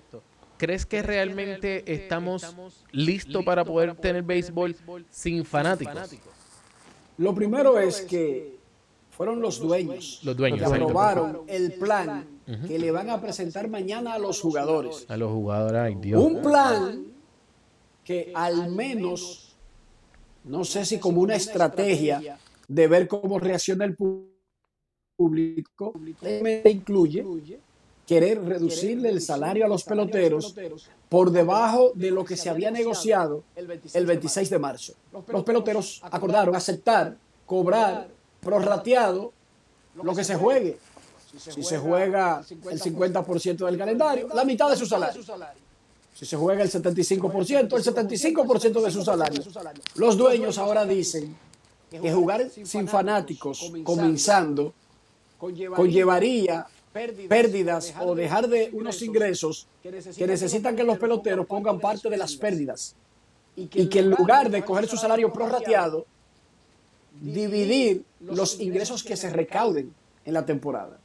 [0.60, 2.54] ¿Crees que realmente estamos
[2.92, 4.76] listos para poder tener béisbol
[5.08, 6.14] sin fanáticos?
[7.16, 8.58] lo primero es que
[9.10, 12.26] fueron los dueños, Los dueños, que aprobaron el plan
[12.66, 15.06] que le van a presentar mañana a los jugadores.
[15.08, 16.22] A los jugadores, ay Dios.
[16.22, 17.06] Un plan
[18.04, 19.56] que al menos,
[20.44, 23.96] no sé si como una estrategia de ver cómo reacciona el
[25.16, 25.94] público,
[26.66, 27.24] incluye
[28.10, 30.52] querer reducirle el salario a los peloteros
[31.08, 34.94] por debajo de lo que se había negociado el 26 de marzo.
[35.28, 38.08] Los peloteros acordaron aceptar, cobrar,
[38.40, 39.32] prorrateado
[39.94, 40.76] lo que se juegue.
[41.38, 45.22] Si se juega el 50% del calendario, la mitad de su salario.
[46.12, 49.40] Si se juega el 75%, el 75% de su salario.
[49.94, 51.36] Los dueños ahora dicen
[51.88, 54.74] que jugar sin fanáticos comenzando
[55.38, 62.16] conllevaría pérdidas o dejar de unos ingresos que necesitan que los peloteros pongan parte de
[62.16, 62.96] las pérdidas
[63.56, 66.06] y que en lugar de coger su salario prorrateado,
[67.20, 69.92] dividir los ingresos que se recauden
[70.24, 70.98] en la temporada.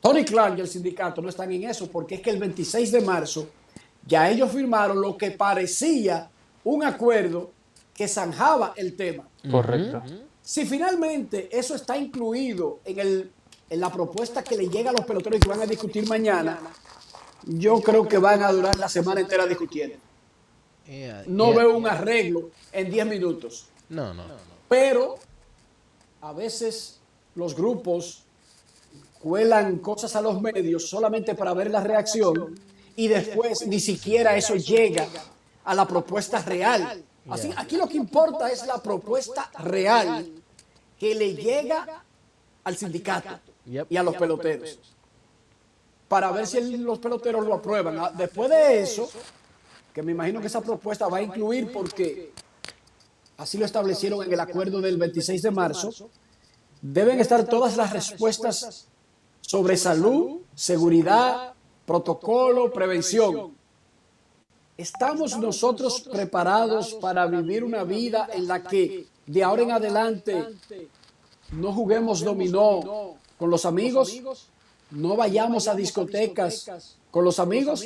[0.00, 3.00] Tony Clark y el sindicato no están en eso porque es que el 26 de
[3.02, 3.48] marzo
[4.06, 6.30] ya ellos firmaron lo que parecía
[6.64, 7.50] un acuerdo
[7.94, 9.28] que zanjaba el tema.
[9.50, 10.02] Correcto.
[10.42, 13.30] Si finalmente eso está incluido en, el,
[13.70, 16.58] en la propuesta que le llega a los peloteros y que van a discutir mañana,
[17.44, 19.96] yo creo que van a durar la semana entera discutiendo.
[20.86, 21.56] Yeah, No yeah.
[21.58, 23.68] veo un arreglo en 10 minutos.
[23.88, 24.24] No, no.
[24.68, 25.18] Pero
[26.20, 26.98] a veces
[27.36, 28.24] los grupos
[29.20, 32.58] cuelan cosas a los medios solamente para ver la reacción
[32.96, 35.06] y después ni siquiera eso llega
[35.64, 37.04] a la propuesta real.
[37.28, 40.26] Así, aquí lo que importa es la propuesta real
[40.98, 42.02] que le llega
[42.64, 43.86] al sindicato Yep.
[43.90, 44.78] y a los peloteros.
[46.08, 48.16] para ver si los peloteros lo aprueban.
[48.16, 49.08] Después de eso,
[49.94, 52.32] que me imagino que esa propuesta va a incluir porque
[53.36, 55.90] así lo establecieron en el acuerdo del 26 de marzo,
[56.82, 58.88] deben estar todas las respuestas
[59.40, 61.54] sobre salud, seguridad,
[61.86, 63.54] protocolo, prevención.
[64.76, 70.46] ¿Estamos nosotros preparados para vivir una vida en la que de ahora en adelante
[71.52, 74.20] no juguemos dominó con los amigos?
[74.90, 76.70] ¿No vayamos a discotecas
[77.10, 77.82] con los amigos?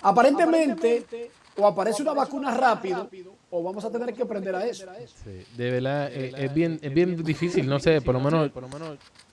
[0.00, 3.06] Aparentemente, o aparece una vacuna rápido,
[3.50, 4.86] o vamos a tener que aprender a eso.
[5.24, 8.50] Sí, de verdad, eh, es, bien, es bien difícil, no sé, por lo menos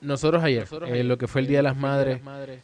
[0.05, 2.21] nosotros ayer, eh, lo que fue el Día de las Madres,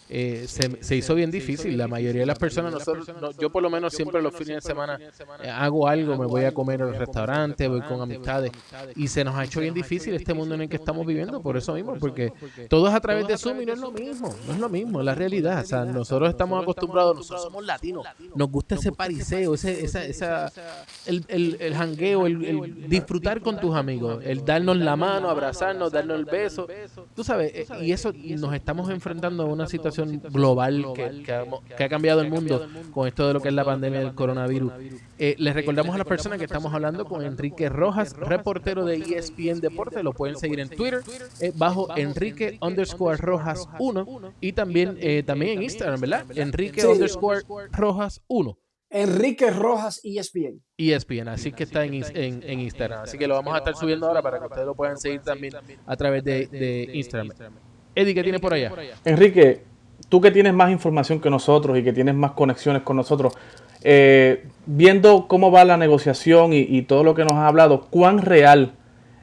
[0.09, 1.77] eh, se, se hizo bien difícil.
[1.77, 4.61] La mayoría de las personas, nosotros, no, yo por lo menos siempre los fines de
[4.61, 4.99] semana
[5.43, 8.51] eh, hago algo, me voy a comer al restaurante, voy con amistades,
[8.95, 11.57] y se nos ha hecho bien difícil este mundo en el que estamos viviendo, por
[11.57, 12.31] eso mismo, porque
[12.69, 15.01] todo es a través de Zoom y no es lo mismo, no es lo mismo,
[15.01, 15.61] la realidad.
[15.61, 20.51] O sea, nosotros estamos acostumbrados, nosotros somos latinos, nos gusta ese pariseo, ese, esa, esa,
[21.05, 25.91] el, el, el jangueo, el, el disfrutar con tus amigos, el darnos la mano, abrazarnos,
[25.91, 26.67] darnos el beso.
[27.15, 31.45] Tú sabes, eh, y eso nos estamos enfrentando a una situación global que, que ha,
[31.77, 34.73] que ha cambiado el mundo con esto de lo que es la pandemia del coronavirus.
[35.23, 39.59] Eh, les recordamos a las personas que estamos hablando con Enrique Rojas, reportero de ESPN
[39.59, 40.01] Deporte.
[40.01, 41.01] Lo pueden seguir en Twitter
[41.39, 46.25] eh, bajo Enrique underscore Rojas 1 y también, eh, también en Instagram, ¿verdad?
[46.35, 48.57] Enrique underscore Rojas 1.
[48.91, 50.61] Enrique Rojas, ESPN.
[50.77, 53.03] ESPN, así que está en, en Instagram.
[53.03, 55.53] Así que lo vamos a estar subiendo ahora para que ustedes lo puedan seguir también
[55.85, 57.31] a través de, de Instagram.
[57.95, 58.71] Eddie, ¿qué tiene por allá?
[59.05, 59.63] Enrique,
[60.09, 63.33] tú que tienes más información que nosotros y que tienes más conexiones con nosotros,
[63.81, 68.19] eh, viendo cómo va la negociación y, y todo lo que nos has hablado, ¿cuán
[68.19, 68.73] real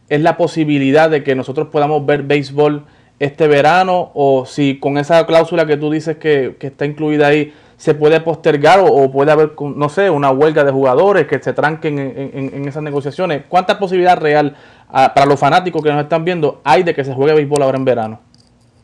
[0.09, 2.87] es la posibilidad de que nosotros podamos ver béisbol
[3.19, 4.13] este verano?
[4.15, 8.21] O si con esa cláusula que tú dices que, que está incluida ahí, se puede
[8.21, 12.31] postergar o, o puede haber, no sé, una huelga de jugadores que se tranquen en,
[12.35, 13.45] en- en esas negociaciones.
[13.49, 14.55] ¿Cuánta posibilidad real
[14.91, 17.79] ah, para los fanáticos que nos están viendo hay de que se juegue béisbol ahora
[17.79, 18.21] en verano?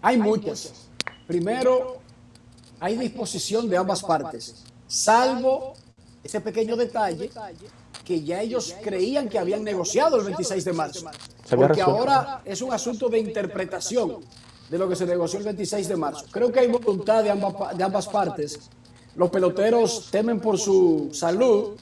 [0.01, 0.89] Hay muchas.
[1.27, 1.99] primero,
[2.81, 5.75] hay disposición de ambas partes, salvo
[6.23, 7.31] ese pequeño detalle
[8.05, 11.07] que ya ellos creían que habían negociado el 26 de marzo.
[11.57, 14.19] Porque ahora es un asunto de interpretación
[14.71, 16.27] de lo que se negoció el 26 de marzo.
[16.31, 18.71] Creo que hay voluntad de ambas, de ambas partes.
[19.17, 21.77] Los peloteros temen por su salud,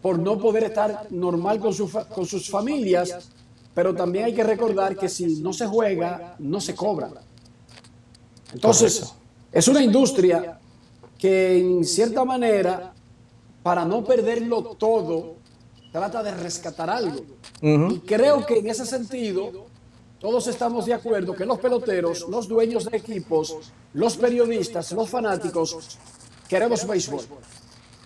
[0.00, 1.74] por no poder estar normal con,
[2.14, 3.28] con sus familias,
[3.74, 7.10] pero también hay que recordar que si no se juega, no se cobra.
[8.52, 9.14] Entonces,
[9.52, 10.58] es una industria
[11.18, 12.92] que en cierta manera,
[13.62, 15.34] para no perderlo todo,
[15.92, 17.24] trata de rescatar algo.
[17.60, 19.66] Y creo que en ese sentido,
[20.20, 23.56] todos estamos de acuerdo que los peloteros, los dueños de equipos,
[23.92, 25.98] los periodistas, los fanáticos,
[26.48, 27.20] queremos béisbol.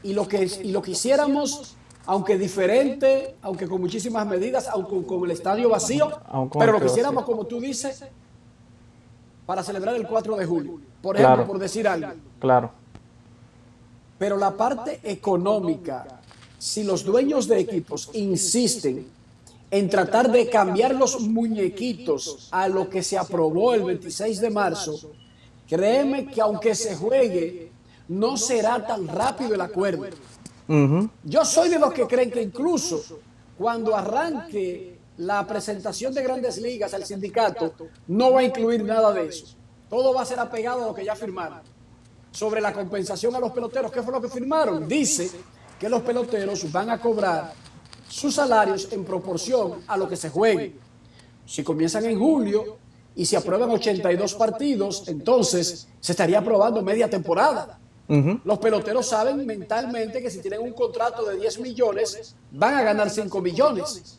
[0.03, 1.77] Y lo que, y lo quisiéramos,
[2.07, 6.11] aunque diferente, aunque con muchísimas medidas, aunque con el estadio vacío,
[6.59, 8.05] pero lo quisiéramos, como tú dices,
[9.47, 10.81] para celebrar el 4 de julio.
[11.01, 12.13] Por ejemplo, por decir algo.
[12.41, 12.71] Claro.
[14.19, 16.21] Pero la parte económica,
[16.59, 19.07] si los dueños de equipos insisten
[19.71, 25.01] en tratar de cambiar los muñequitos a lo que se aprobó el 26 de marzo,
[25.69, 27.72] créeme que aunque se juegue,
[28.13, 30.07] no será tan rápido el acuerdo.
[31.25, 33.03] Yo soy de los que creen que incluso
[33.57, 37.73] cuando arranque la presentación de grandes ligas al sindicato,
[38.09, 39.47] no va a incluir nada de eso.
[39.89, 41.61] Todo va a ser apegado a lo que ya firmaron.
[42.31, 44.89] Sobre la compensación a los peloteros, ¿qué fue lo que firmaron?
[44.89, 45.31] Dice
[45.79, 47.53] que los peloteros van a cobrar
[48.09, 50.75] sus salarios en proporción a lo que se juegue.
[51.45, 52.79] Si comienzan en julio
[53.15, 57.79] y se aprueban 82 partidos, entonces se estaría aprobando media temporada.
[58.09, 63.09] Los peloteros saben mentalmente que si tienen un contrato de 10 millones, van a ganar
[63.09, 64.19] 5 millones.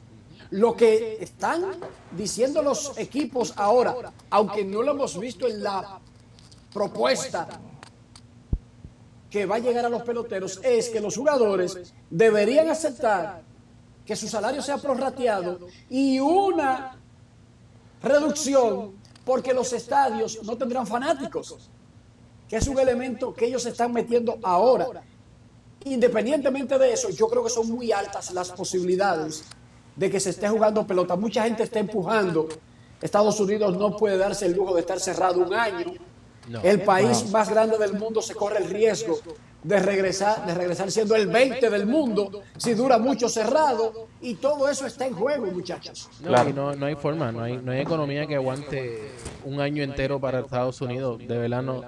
[0.51, 1.65] Lo que están
[2.11, 5.99] diciendo los equipos ahora, aunque no lo hemos visto en la
[6.73, 7.47] propuesta
[9.29, 13.41] que va a llegar a los peloteros, es que los jugadores deberían aceptar
[14.05, 16.99] que su salario sea prorrateado y una
[18.01, 18.93] reducción
[19.25, 21.69] porque los estadios no tendrán fanáticos,
[22.57, 24.87] es un elemento que ellos están metiendo ahora.
[25.85, 29.43] Independientemente de eso, yo creo que son muy altas las posibilidades
[29.95, 31.15] de que se esté jugando pelota.
[31.15, 32.47] Mucha gente está empujando.
[33.01, 35.93] Estados Unidos no puede darse el lujo de estar cerrado un año.
[36.63, 39.19] El país más grande del mundo se corre el riesgo
[39.63, 44.69] de regresar, de regresar siendo el 20 del mundo si dura mucho cerrado y todo
[44.69, 46.09] eso está en juego, muchachos.
[46.21, 49.11] No, no, hay forma, no hay, no hay economía que aguante
[49.45, 51.19] un año entero para Estados Unidos.
[51.19, 51.81] De verdad, no.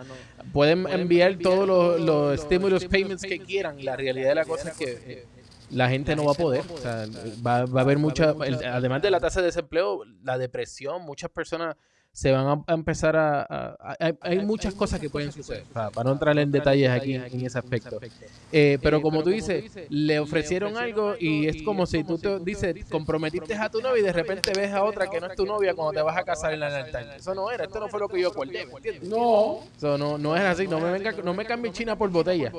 [0.53, 3.83] Pueden enviar todos los, los stimulus payments que quieran.
[3.83, 5.25] La realidad de la cosa es que eh,
[5.71, 6.63] la gente no va a poder.
[6.73, 7.05] O sea,
[7.45, 8.35] va, va a haber mucha,
[8.71, 11.75] además de la tasa de desempleo, la depresión, muchas personas
[12.15, 13.77] se van a, empezar a...
[14.21, 17.99] hay, muchas cosas que pueden suceder, para, no entrar en detalles aquí en, ese aspecto.
[18.53, 22.85] Eh, pero como tú dices, le ofrecieron algo y es como si tú te dices,
[22.89, 25.73] comprometiste a tu novia y de repente ves a otra que no es tu novia
[25.73, 27.05] cuando te vas a casar en la altar.
[27.17, 29.09] Eso no era, esto no fue lo que yo acordé, entiendes?
[29.09, 29.59] No.
[29.75, 32.49] Eso no, no es así, no me, venga, no me cambie China por botella.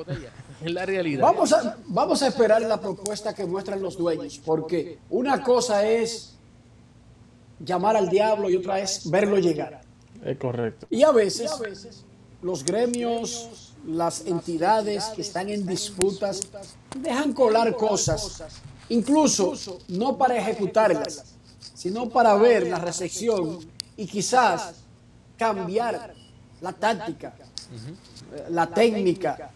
[0.63, 1.23] es la realidad.
[1.23, 6.36] Vamos a, vamos a esperar la propuesta que muestran los dueños, porque una cosa es
[7.59, 9.81] llamar al diablo y otra es verlo llegar.
[10.23, 10.87] Es correcto.
[10.89, 11.51] Y a veces
[12.41, 16.41] los gremios, las entidades que están en disputas
[16.95, 18.43] dejan colar cosas,
[18.89, 19.53] incluso
[19.87, 21.35] no para ejecutarlas,
[21.73, 23.59] sino para ver la recepción
[23.95, 24.75] y quizás
[25.37, 26.13] cambiar
[26.61, 27.35] la táctica,
[28.49, 29.51] la técnica,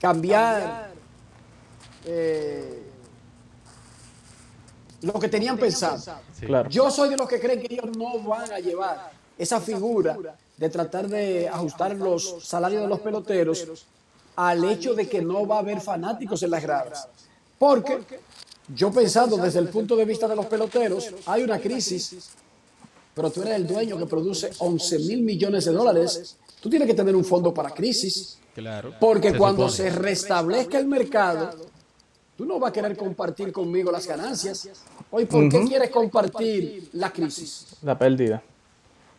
[0.00, 0.92] cambiar
[2.04, 2.83] eh,
[5.04, 6.02] lo que tenían pensado.
[6.68, 10.16] Yo soy de los que creen que ellos no van a llevar esa figura
[10.56, 13.86] de tratar de ajustar los salarios de los peloteros
[14.36, 17.08] al hecho de que no va a haber fanáticos en las gradas.
[17.58, 18.00] Porque
[18.74, 22.30] yo pensando desde el punto de vista de los peloteros, hay una crisis,
[23.14, 26.94] pero tú eres el dueño que produce 11 mil millones de dólares, tú tienes que
[26.94, 28.38] tener un fondo para crisis.
[28.54, 28.94] Claro.
[29.00, 31.50] Porque cuando se restablezca el mercado,
[32.36, 34.68] tú no vas a querer compartir conmigo las ganancias.
[35.16, 37.76] Hoy, ¿por qué quieres compartir la crisis?
[37.82, 38.42] La pérdida.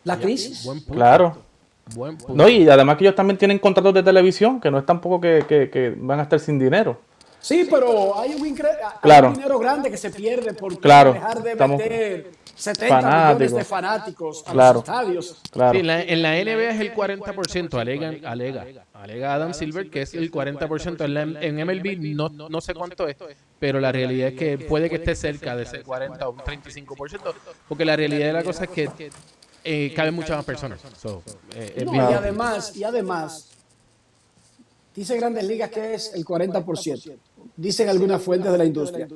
[0.04, 0.68] La crisis.
[0.92, 1.38] Claro.
[2.28, 5.46] No, y además que ellos también tienen contratos de televisión, que no es tampoco que,
[5.48, 7.00] que, van a estar sin dinero.
[7.40, 13.54] Sí, pero hay un, dinero grande que se pierde por dejar de meter 70 millones
[13.54, 15.40] de fanáticos a los estadios.
[15.50, 15.78] Claro.
[15.78, 21.04] en, la, NBA es el 40%, alega, alega, alega Adam Silver que es el 40%.
[21.06, 23.16] En, en MLB no, no sé cuánto es,
[23.58, 27.34] pero la realidad es que puede que esté cerca de ese 40 o un 35%,
[27.68, 29.10] porque la realidad de la cosa es que
[29.64, 30.80] eh, caben muchas más personas.
[31.00, 31.22] So,
[31.54, 33.48] eh, No, y además, y además,
[34.94, 37.16] dice Grandes Ligas que es el 40%.
[37.56, 39.08] Dicen algunas fuentes de la industria.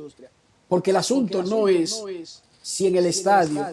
[0.68, 2.02] Porque el asunto no es
[2.62, 3.66] si en el estadio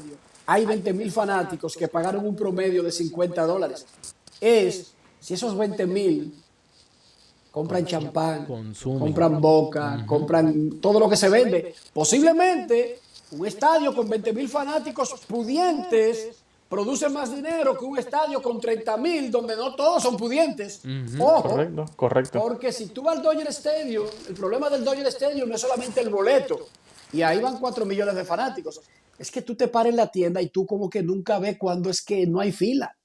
[0.45, 3.85] hay 20 mil fanáticos que pagaron un promedio de 50 dólares.
[4.39, 6.33] Es si esos 20 mil
[7.57, 8.99] compran champán, Consumen.
[8.99, 11.73] compran boca, compran todo lo que se vende.
[11.91, 12.99] Posiblemente
[13.31, 16.37] un estadio con 20 mil fanáticos pudientes
[16.69, 20.81] produce más dinero que un estadio con 30 mil donde no todos son pudientes.
[21.19, 22.39] Ojo, Correcto, correcto.
[22.39, 26.01] porque si tú vas al Dodger Stadium, el problema del Dodger Stadium no es solamente
[26.01, 26.59] el boleto,
[27.11, 28.81] y ahí van 4 millones de fanáticos.
[29.17, 31.89] Es que tú te pares en la tienda y tú como que nunca ves cuándo
[31.89, 32.95] es que no hay fila.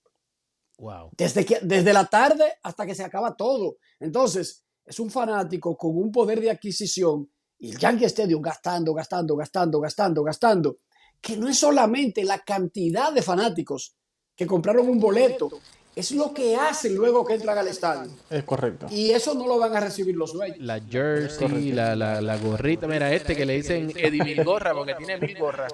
[0.83, 1.11] Wow.
[1.17, 3.77] Desde, que, desde la tarde hasta que se acaba todo.
[4.01, 9.37] Entonces, es un fanático con un poder de adquisición y el Yankee Stadium gastando, gastando,
[9.37, 10.79] gastando, gastando, gastando,
[11.21, 13.95] que no es solamente la cantidad de fanáticos
[14.35, 15.51] que compraron un boleto,
[15.95, 18.11] es lo que hacen luego que entran al estadio.
[18.31, 18.87] Es correcto.
[18.91, 20.57] Y eso no lo van a recibir los dueños.
[20.59, 22.87] La jersey, la, la, la gorrita.
[22.87, 25.73] Mira, este que le dicen Eddie Mil Gorra, porque tiene mil gorras.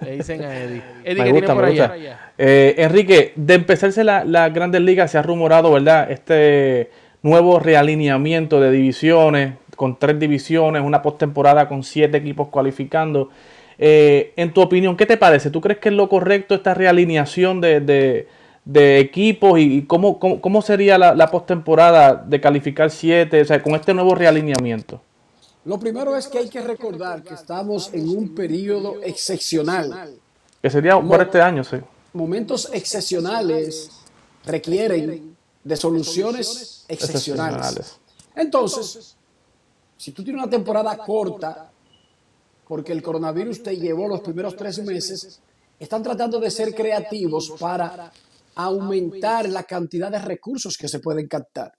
[0.00, 0.82] Le dicen a Eddie.
[1.04, 1.94] Eddie, Me gusta, tiene por me allá?
[1.96, 2.32] gusta.
[2.38, 6.10] Eh, Enrique, de empezarse la, la Grandes Ligas se ha rumorado, ¿verdad?
[6.12, 6.90] Este
[7.22, 13.30] nuevo realineamiento de divisiones, con tres divisiones, una postemporada con siete equipos cualificando.
[13.78, 15.50] Eh, en tu opinión, ¿qué te parece?
[15.50, 18.28] ¿Tú crees que es lo correcto esta realineación de, de-
[18.66, 23.62] de equipos y, cómo, cómo, cómo sería la, la postemporada de calificar siete, o sea,
[23.62, 25.00] con este nuevo realineamiento?
[25.64, 30.16] Lo primero es que hay que recordar que estamos en un periodo excepcional.
[30.60, 31.76] Que sería por este año, sí.
[32.12, 33.90] Momentos excepcionales
[34.44, 36.84] requieren de soluciones.
[36.88, 37.98] Excepcionales.
[38.34, 39.16] Entonces,
[39.96, 41.70] si tú tienes una temporada corta,
[42.66, 45.40] porque el coronavirus te llevó los primeros tres meses,
[45.78, 48.12] están tratando de ser creativos para
[48.56, 51.72] aumentar la cantidad de recursos que se pueden captar.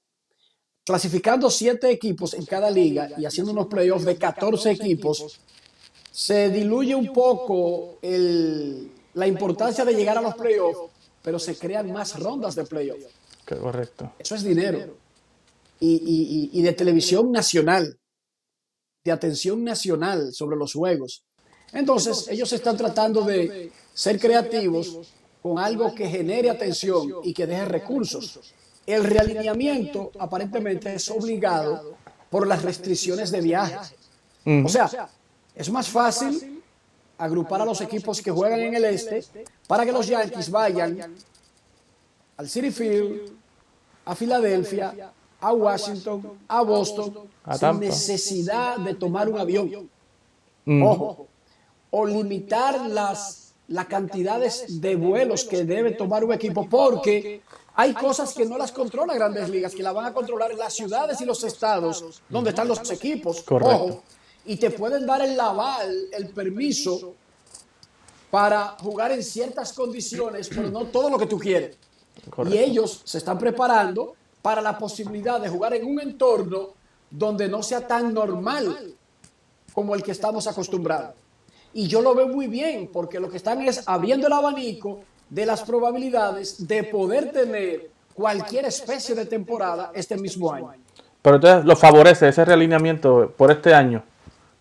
[0.85, 5.39] Clasificando siete equipos en cada liga y haciendo unos playoffs de 14 equipos,
[6.11, 11.91] se diluye un poco el- la importancia de llegar a los playoffs, pero se crean
[11.91, 13.05] más rondas de playoffs.
[13.45, 14.13] Que- Correcto.
[14.19, 14.97] Eso es dinero.
[15.79, 15.95] Y-
[16.53, 17.99] y- y de televisión nacional,
[19.03, 21.23] de atención nacional sobre los juegos.
[21.73, 24.99] Entonces, ellos están tratando de ser creativos
[25.41, 28.39] con algo que genere atención y que deje recursos.
[28.85, 31.97] El realineamiento aparentemente es obligado
[32.29, 33.95] por las restricciones de viaje.
[34.45, 34.65] Mm.
[34.65, 35.09] O sea,
[35.55, 36.63] es más fácil
[37.17, 39.23] agrupar a los equipos que juegan en el este
[39.67, 41.15] para que los Yankees vayan
[42.37, 43.31] al City Field,
[44.05, 49.89] a Filadelfia, a Washington, a Boston, A sin necesidad de tomar un avión.
[50.65, 50.83] Mm.
[50.83, 51.27] Ojo,
[51.89, 57.41] o limitar las, las cantidades de vuelos que debe tomar un equipo, porque
[57.75, 61.19] hay cosas que no las controla Grandes Ligas, que la van a controlar las ciudades
[61.21, 63.41] y los estados donde están los equipos.
[63.41, 63.75] Correcto.
[63.75, 64.03] Ojo,
[64.45, 67.13] y te pueden dar el aval, el permiso
[68.31, 71.77] para jugar en ciertas condiciones, pero no todo lo que tú quieres.
[72.29, 72.55] Correcto.
[72.55, 76.69] Y ellos se están preparando para la posibilidad de jugar en un entorno
[77.09, 78.95] donde no sea tan normal
[79.73, 81.15] como el que estamos acostumbrados.
[81.77, 85.45] Y yo lo veo muy bien, porque lo que están es abriendo el abanico de
[85.45, 90.73] las probabilidades de poder tener cualquier especie de temporada este mismo año.
[91.21, 94.03] Pero entonces lo favorece ese realineamiento por este año,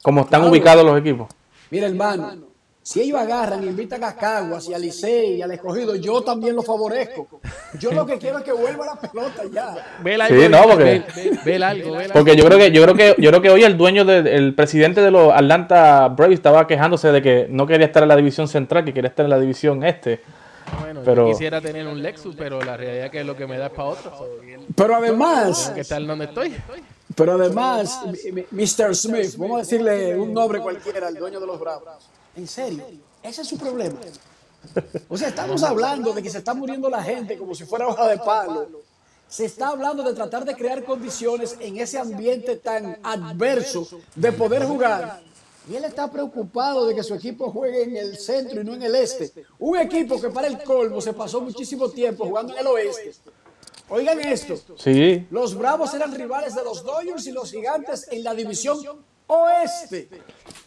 [0.03, 0.53] como están Claro.
[0.53, 1.29] ubicados los equipos.
[1.71, 2.35] Mira, hermano,
[2.87, 6.55] si ellos agarran y invitan a Caguas y a Licey y al escogido, yo también
[6.55, 7.27] lo favorezco.
[7.81, 9.99] Yo lo que quiero es que vuelva la pelota ya.
[10.05, 12.13] Ve el Sí, algo, no, ve- porque- ve- ve- algo, algo.
[12.13, 14.55] Porque yo creo que yo creo que yo creo que hoy el dueño de- el
[14.55, 18.47] presidente de los Atlanta Braves estaba quejándose de que no quería estar en la división
[18.47, 20.21] central, que quería estar en la división este.
[20.81, 23.59] Bueno, pero- yo quisiera tener un Lexus, pero la realidad es que lo que me
[23.59, 24.13] da es para otro.
[24.77, 26.55] Pero además, que estar donde estoy.
[27.17, 28.01] pero además,
[28.53, 28.95] Mr.
[28.95, 31.83] Smith, vamos a decirle un nombre cualquiera al dueño de los Bravos.
[32.37, 32.85] En serio,
[33.23, 33.99] ese es su problema.
[35.09, 38.09] O sea, estamos hablando de que se está muriendo la gente como si fuera hoja
[38.09, 38.69] de palo.
[39.29, 44.65] Se está hablando de tratar de crear condiciones en ese ambiente tan adverso de poder
[44.65, 45.21] jugar.
[45.69, 48.83] Y él está preocupado de que su equipo juegue en el centro y no en
[48.83, 49.33] el este.
[49.59, 53.15] Un equipo que para el colmo se pasó muchísimo tiempo jugando en el oeste.
[53.89, 54.57] Oigan esto.
[54.79, 58.79] Sí, Los Bravos eran rivales de los Dodgers y los Gigantes en la división
[59.27, 60.09] oeste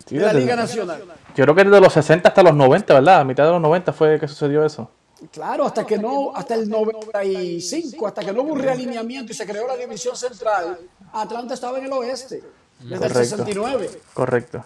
[0.05, 1.03] sí, de la Liga Nacional.
[1.35, 3.21] Yo creo que desde los 60 hasta los 90, ¿verdad?
[3.21, 4.89] A mitad de los 90 fue que sucedió eso.
[5.31, 9.45] Claro, hasta que no, hasta el 95, hasta que no hubo un realineamiento y se
[9.45, 10.79] creó la división central,
[11.11, 12.41] Atlanta estaba en el oeste,
[12.79, 13.37] desde el Correcto.
[13.37, 13.89] 69.
[14.13, 14.63] Correcto.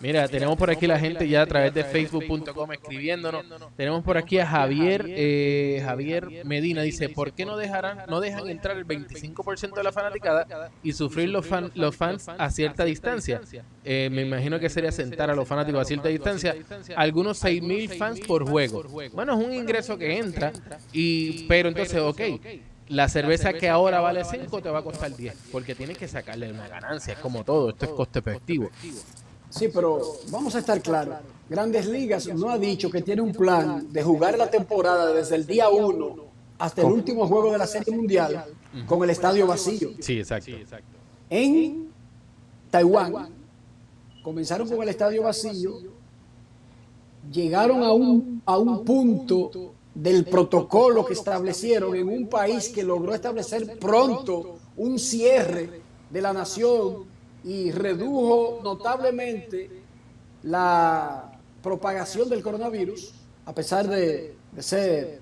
[0.00, 3.44] Mira, tenemos por aquí la gente ya a través de facebook.com escribiéndonos.
[3.76, 8.48] Tenemos por aquí a Javier eh, Javier Medina dice, ¿por qué no dejarán no dejan
[8.48, 13.40] entrar el 25% de la fanaticada y sufrir los fan, los fans a cierta distancia?
[13.84, 16.54] Eh, me imagino que sería sentar a los fanáticos a cierta distancia,
[16.96, 18.82] algunos 6000 fans por juego.
[19.12, 20.52] Bueno, es un ingreso que entra
[20.92, 22.20] y pero entonces, ok,
[22.88, 26.50] la cerveza que ahora vale 5 te va a costar 10, porque tienes que sacarle
[26.50, 28.70] una ganancia, es como todo, esto es coste efectivo.
[29.50, 31.16] Sí, pero vamos a estar claros.
[31.48, 35.46] Grandes Ligas no ha dicho que tiene un plan de jugar la temporada desde el
[35.46, 36.16] día 1
[36.58, 38.44] hasta el último juego de la Serie Mundial
[38.86, 39.90] con el estadio vacío.
[40.00, 40.52] Sí, exacto.
[41.30, 41.88] En
[42.70, 43.28] Taiwán
[44.22, 45.78] comenzaron con el estadio vacío,
[47.30, 53.14] llegaron a un, a un punto del protocolo que establecieron en un país que logró
[53.14, 55.80] establecer pronto un cierre
[56.10, 57.04] de la nación
[57.46, 59.70] y redujo notablemente
[60.42, 61.32] la
[61.62, 63.12] propagación del coronavirus,
[63.44, 65.20] a pesar de, ser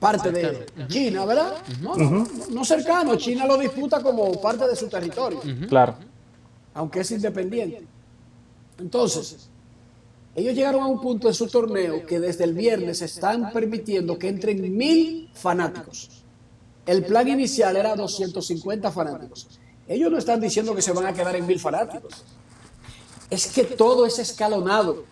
[0.00, 1.56] parte de China, ¿verdad?
[1.82, 5.40] No, no, no, cercano, China lo disputa como parte de su territorio.
[5.68, 5.94] Claro.
[6.72, 7.86] Aunque es independiente.
[8.78, 9.50] Entonces,
[10.34, 14.28] ellos llegaron a un punto en su torneo que desde el viernes están permitiendo que
[14.28, 16.24] entren mil fanáticos.
[16.86, 19.60] El plan inicial era 250 fanáticos.
[19.86, 22.24] Ellos no están diciendo que se van a quedar en mil fanáticos.
[23.28, 25.04] Es que todo es escalonado.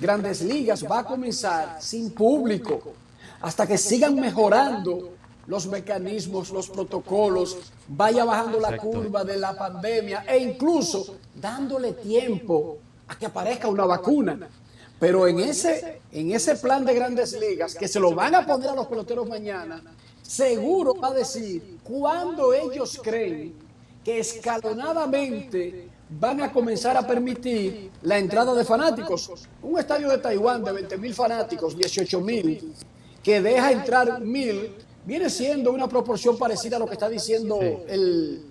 [0.00, 2.94] Grandes Ligas va a comenzar sin público
[3.40, 5.14] hasta que sigan mejorando
[5.46, 7.58] los mecanismos, los protocolos,
[7.88, 13.84] vaya bajando la curva de la pandemia e incluso dándole tiempo a que aparezca una
[13.84, 14.48] vacuna.
[15.00, 18.70] Pero en ese, en ese plan de grandes ligas, que se lo van a poner
[18.70, 19.82] a los peloteros mañana,
[20.22, 23.52] seguro va a decir cuándo ellos creen
[24.04, 29.30] que escalonadamente van a comenzar a permitir la entrada de fanáticos.
[29.62, 32.74] Un estadio de Taiwán de 20 mil fanáticos, 18 mil,
[33.22, 34.74] que deja entrar mil,
[35.06, 38.44] viene siendo una proporción parecida a lo que está diciendo el,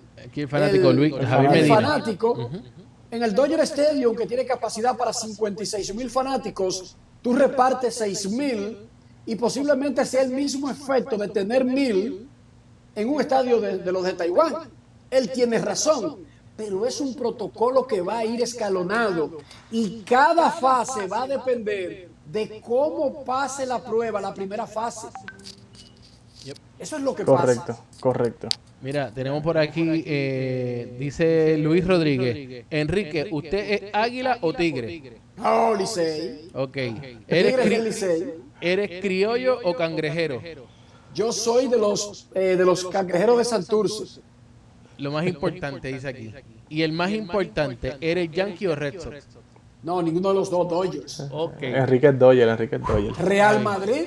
[0.48, 1.14] fanático Luis,
[1.68, 2.50] fanático.
[3.10, 8.78] En el Dodger Stadium, que tiene capacidad para 56 mil fanáticos, tú repartes 6 mil
[9.26, 12.26] y posiblemente sea el mismo efecto de tener mil
[12.94, 14.81] en un estadio de los de Taiwán
[15.12, 16.24] él tiene razón,
[16.56, 19.38] pero es un protocolo que va a ir escalonado
[19.70, 25.08] y cada fase va a depender de cómo pase la prueba, la primera fase.
[26.78, 27.84] Eso es lo que correcto, pasa.
[28.00, 28.48] Correcto, correcto.
[28.80, 32.64] Mira, tenemos por aquí, eh, dice Luis Rodríguez.
[32.70, 35.20] Enrique, ¿usted es águila o tigre?
[35.36, 36.50] No, Licey.
[36.54, 36.76] Ok.
[37.28, 38.04] ¿Eres,
[38.60, 40.42] ¿Eres criollo o cangrejero?
[41.14, 44.20] Yo soy de los, eh, de los cangrejeros de Santurce.
[45.02, 46.32] Lo más importante, dice aquí.
[46.68, 49.26] Y el más importante, ¿eres Yankee o Red Sox?
[49.82, 51.28] No, ninguno de los dos Dodgers.
[51.28, 51.74] Okay.
[51.74, 53.12] Enrique Dodger, Enrique Dodger.
[53.26, 54.04] Real Madrid,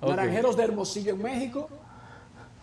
[0.00, 1.68] Naranjeros de Hermosillo en México.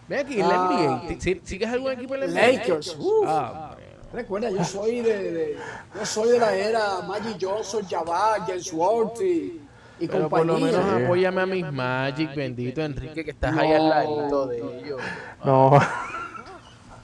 [0.07, 1.41] Ve aquí, la NBA.
[1.43, 2.47] ¿Sigues algún equipo en la NBA?
[2.53, 2.97] Lakers.
[3.27, 3.75] Ah,
[4.11, 5.57] Recuerda, yo soy de,
[5.93, 9.61] yo soy de la era Magic Johnson, Jabbar, James Worthy
[9.99, 13.89] y Pero por lo menos apóyame a mis Magic, bendito Enrique, que estás ahí al
[13.89, 15.01] ladito de ellos.
[15.43, 15.77] No.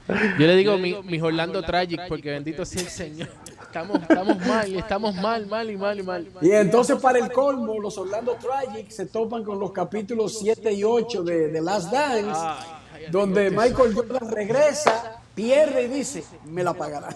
[0.06, 3.28] Yo le digo mi, mis Orlando Tragic porque bendito sea el Señor.
[3.62, 6.28] Estamos, estamos mal, estamos mal, mal y mal y mal.
[6.42, 10.84] Y entonces para el colmo, los Orlando Tragic se topan con los capítulos 7 y
[10.84, 12.40] 8 de, The Last Dance,
[13.10, 17.08] donde Michael Jordan regresa, pierde y dice, me la pagará.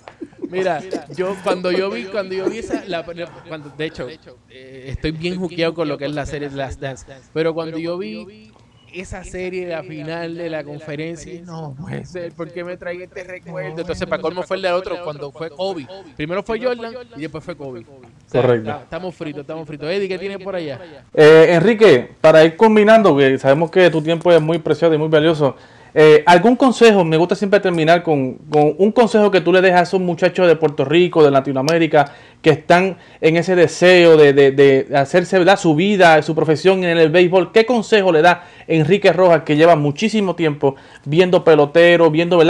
[0.49, 0.83] Mira,
[1.17, 2.83] yo cuando yo vi, cuando yo vi esa,
[3.49, 7.07] cuando, de hecho, eh, estoy bien juqueado con lo que es la serie Last Dance,
[7.33, 8.51] pero cuando yo vi
[8.93, 13.25] esa serie, la final de la conferencia, no puede ser, ¿por qué me trae este
[13.25, 13.81] recuerdo?
[13.81, 15.87] Entonces, para colmo fue el de otro cuando fue Kobe.
[16.17, 17.85] Primero fue Jordan y después fue Kobe.
[18.31, 18.71] Correcto.
[18.83, 19.89] Estamos fritos, estamos fritos.
[19.91, 20.81] Eddie, ¿qué tiene por allá?
[21.15, 25.09] Eh, Enrique, para ir combinando, que sabemos que tu tiempo es muy preciado y muy
[25.09, 25.57] valioso,
[25.95, 27.05] eh, ¿Algún consejo?
[27.05, 30.57] Me gusta siempre terminar con, un consejo que tú le dejas a esos muchachos de
[30.57, 32.13] Puerto Rico, de Latinoamérica,
[32.43, 37.53] que están en ese deseo de, hacerse su vida, su profesión en el béisbol.
[37.53, 42.41] ¿Qué consejo le da Enrique Rojas, que lleva muchísimo tiempo viendo pelotero, viendo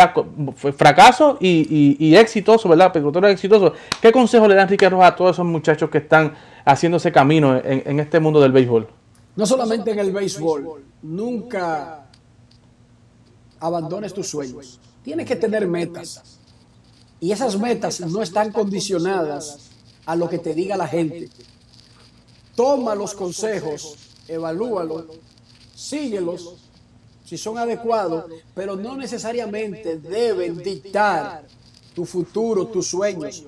[0.77, 2.93] fracaso y, y, exitoso, ¿verdad?
[2.93, 3.73] Pelotero exitoso.
[4.03, 6.35] ¿Qué consejo le da Enrique Rojas a todos esos muchachos que están
[6.65, 8.89] haciendo ese camino en, en este mundo del béisbol?
[9.37, 12.08] No solamente en el béisbol, nunca
[13.61, 14.81] abandones tus sueños.
[15.03, 16.39] Tienes que tener metas.
[17.21, 19.71] Y esas metas no están condicionadas
[20.07, 21.29] a lo que te diga la gente.
[22.55, 23.97] Toma los consejos,
[24.27, 25.05] evalúalos,
[25.75, 26.57] síguelos
[27.25, 31.45] si son adecuados, pero no necesariamente deben dictar
[31.95, 33.45] tu futuro, tus sueños.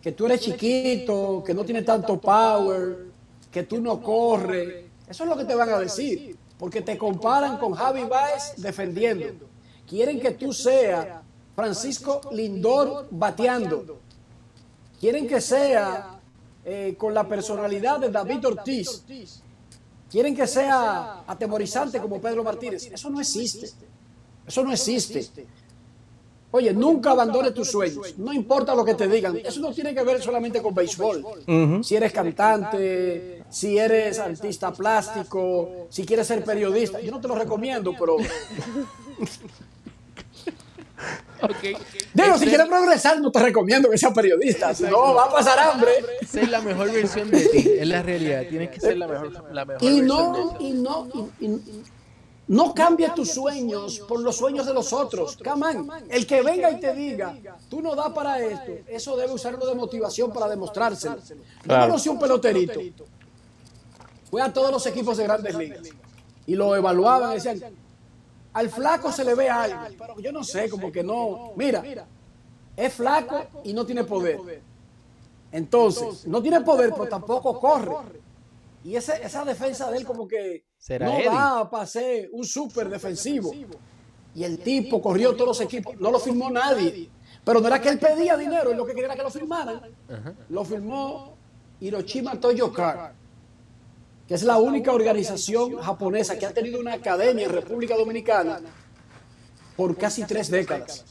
[0.00, 3.06] que tú eres chiquito, que no tienes tanto power,
[3.50, 4.86] que tú no corres.
[5.08, 9.48] Eso es lo que te van a decir, porque te comparan con Javi Baez defendiendo.
[9.88, 11.22] Quieren que tú seas
[11.56, 13.98] Francisco Lindor bateando.
[15.00, 16.20] Quieren que sea
[16.62, 19.02] eh, con la personalidad de David Ortiz.
[20.10, 22.90] Quieren que sea atemorizante como Pedro Martínez.
[22.92, 23.70] Eso no existe.
[24.46, 25.46] Eso no existe.
[26.52, 28.14] Oye, nunca abandones tus sueños.
[28.18, 29.36] No importa lo que te digan.
[29.36, 31.24] Eso no tiene que ver solamente con béisbol.
[31.84, 37.00] Si eres cantante, si eres artista plástico, si quieres ser periodista.
[37.00, 38.16] Yo no te lo recomiendo, pero...
[41.42, 41.74] Okay.
[42.12, 44.74] Digo, si quieres progresar, no te recomiendo que seas periodista.
[44.74, 45.92] Si no, va a pasar hambre.
[46.28, 48.42] Ser la mejor versión de ti, es la realidad.
[48.46, 51.08] Tienes que ser la mejor, la mejor Y versión no, de y no,
[51.40, 51.82] y- y-
[52.50, 55.36] no cambies tus sueños por los sueños de los otros.
[55.36, 55.88] Come on.
[56.08, 57.38] El que venga y te diga,
[57.68, 61.18] tú no das para esto, eso debe usarlo de motivación para demostrárselo.
[61.64, 62.80] Yo conocí un peloterito.
[64.28, 65.88] Fue a todos los equipos de grandes ligas.
[66.44, 67.60] Y lo evaluaban y decían,
[68.52, 69.78] al flaco se le ve algo.
[69.96, 71.52] Pero yo no sé, como que no.
[71.54, 71.84] Mira,
[72.76, 74.60] es flaco y no tiene poder.
[75.52, 77.94] Entonces, no tiene poder, pero tampoco corre.
[78.82, 81.26] Y esa defensa de él como que ¿Será no Eddie?
[81.26, 83.52] da para ser un súper defensivo.
[84.34, 85.94] Y el tipo corrió todos los equipos.
[86.00, 87.10] No lo firmó nadie.
[87.44, 89.82] Pero no era que él pedía dinero, él lo que quería era que lo firmaran.
[90.48, 91.36] Lo firmó
[91.80, 93.12] Hiroshima Toyo Car,
[94.26, 98.60] que es la única organización japonesa que ha tenido una academia en República Dominicana
[99.76, 101.04] por casi tres décadas.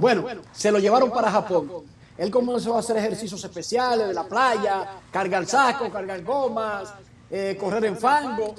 [0.00, 1.70] Bueno, se lo llevaron para Japón.
[2.16, 6.94] Él comenzó a hacer ejercicios especiales de la playa, cargar saco, cargar gomas,
[7.30, 8.54] eh, correr en fango,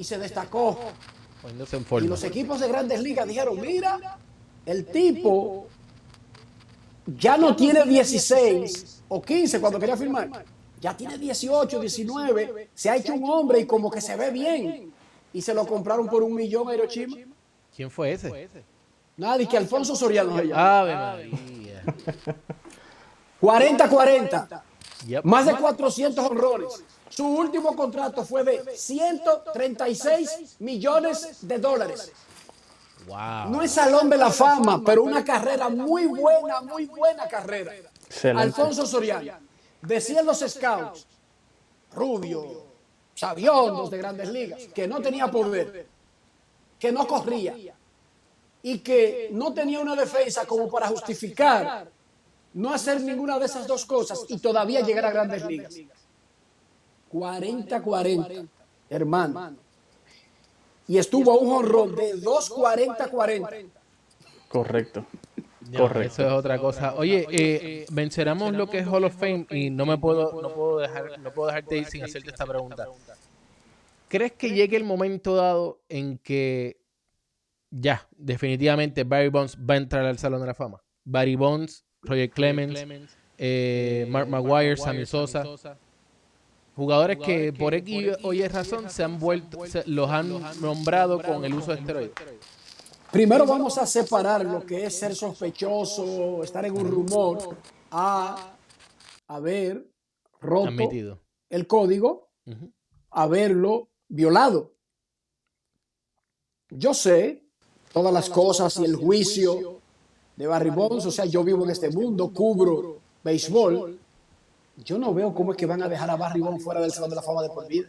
[0.00, 0.78] y se destacó.
[1.44, 2.08] En Y forma.
[2.08, 4.18] los equipos de grandes ligas dijeron, mira,
[4.64, 5.66] el tipo
[7.06, 10.44] ya no tiene 16 o 15 cuando quería firmar.
[10.80, 12.70] Ya tiene 18, 19.
[12.74, 14.90] Se ha hecho un hombre y como que se ve bien.
[15.34, 17.18] Y se lo compraron por un millón a Hiroshima.
[17.76, 18.64] ¿Quién fue ese?
[19.18, 20.34] Nadie, que Alfonso Soriano.
[20.54, 21.84] Ave María.
[23.42, 24.62] 40-40.
[25.06, 25.24] Yep.
[25.24, 26.82] Más de 400 honrones.
[27.10, 32.12] Su último contrato fue de 136 millones de dólares.
[33.06, 33.50] Wow.
[33.50, 37.72] No es salón de la fama, pero una carrera muy buena, muy buena carrera.
[38.06, 38.42] Excelente.
[38.42, 39.32] Alfonso Soriano.
[39.82, 41.06] Decían los scouts,
[41.92, 42.64] rubio,
[43.14, 45.88] sabiondos de grandes ligas, que no tenía poder,
[46.78, 47.56] que no corría
[48.62, 51.90] y que no tenía una defensa como para justificar
[52.52, 55.74] no hacer ninguna de esas dos cosas y todavía llegar a grandes ligas.
[57.12, 58.48] 40-40,
[58.88, 59.56] hermano.
[60.86, 63.70] Y estuvo a un honrón de 2-40-40.
[64.48, 65.06] Correcto.
[65.70, 66.12] No, Correcto.
[66.22, 66.94] Eso es otra cosa.
[66.96, 70.78] Oye, eh, mencionamos lo que es Hall of Fame y no me puedo, no puedo
[70.78, 72.88] dejar, no puedo dejarte ir sin hacerte esta pregunta.
[74.08, 76.80] ¿Crees que llegue el momento dado en que
[77.70, 80.82] ya, definitivamente Barry Bonds va a entrar al Salón de la Fama?
[81.04, 82.84] Barry Bonds, Roger Clemens,
[83.38, 85.44] eh, Mark Maguire, Sammy Sosa.
[86.76, 91.44] Jugadores que por X o Y razón se han vuelto, se- los han nombrado con
[91.44, 92.12] el uso de esteroides.
[93.12, 97.56] Primero vamos a separar lo que es ser sospechoso, estar en un rumor,
[97.90, 98.54] a
[99.26, 99.84] haber
[100.40, 101.20] roto Admitido.
[101.50, 102.70] el código, Ujú.
[103.10, 104.72] haberlo violado.
[106.70, 107.44] Yo sé
[107.92, 109.80] todas las cosas y el juicio
[110.36, 113.98] de Barry Bonds, o sea, yo vivo en este mundo, cubro béisbol.
[114.76, 117.10] Yo no veo cómo es que van a dejar a Barry Bonds fuera del Salón
[117.10, 117.88] de la Fama de por vida.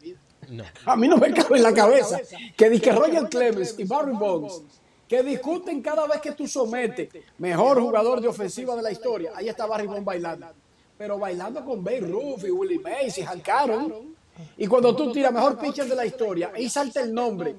[0.50, 0.64] No.
[0.86, 2.20] A mí no me cabe en la cabeza
[2.58, 4.62] que, di que Roger Clemens y Barry Bonds
[5.08, 9.32] que discuten cada vez que tú sometes mejor jugador de ofensiva de la historia.
[9.36, 10.48] Ahí está Barry Bonds bailando.
[10.98, 14.16] Pero bailando con Babe Ruth y Willie Mays y Hank Aaron.
[14.58, 17.56] Y cuando tú tiras mejor pitcher de la historia, ahí salta el nombre.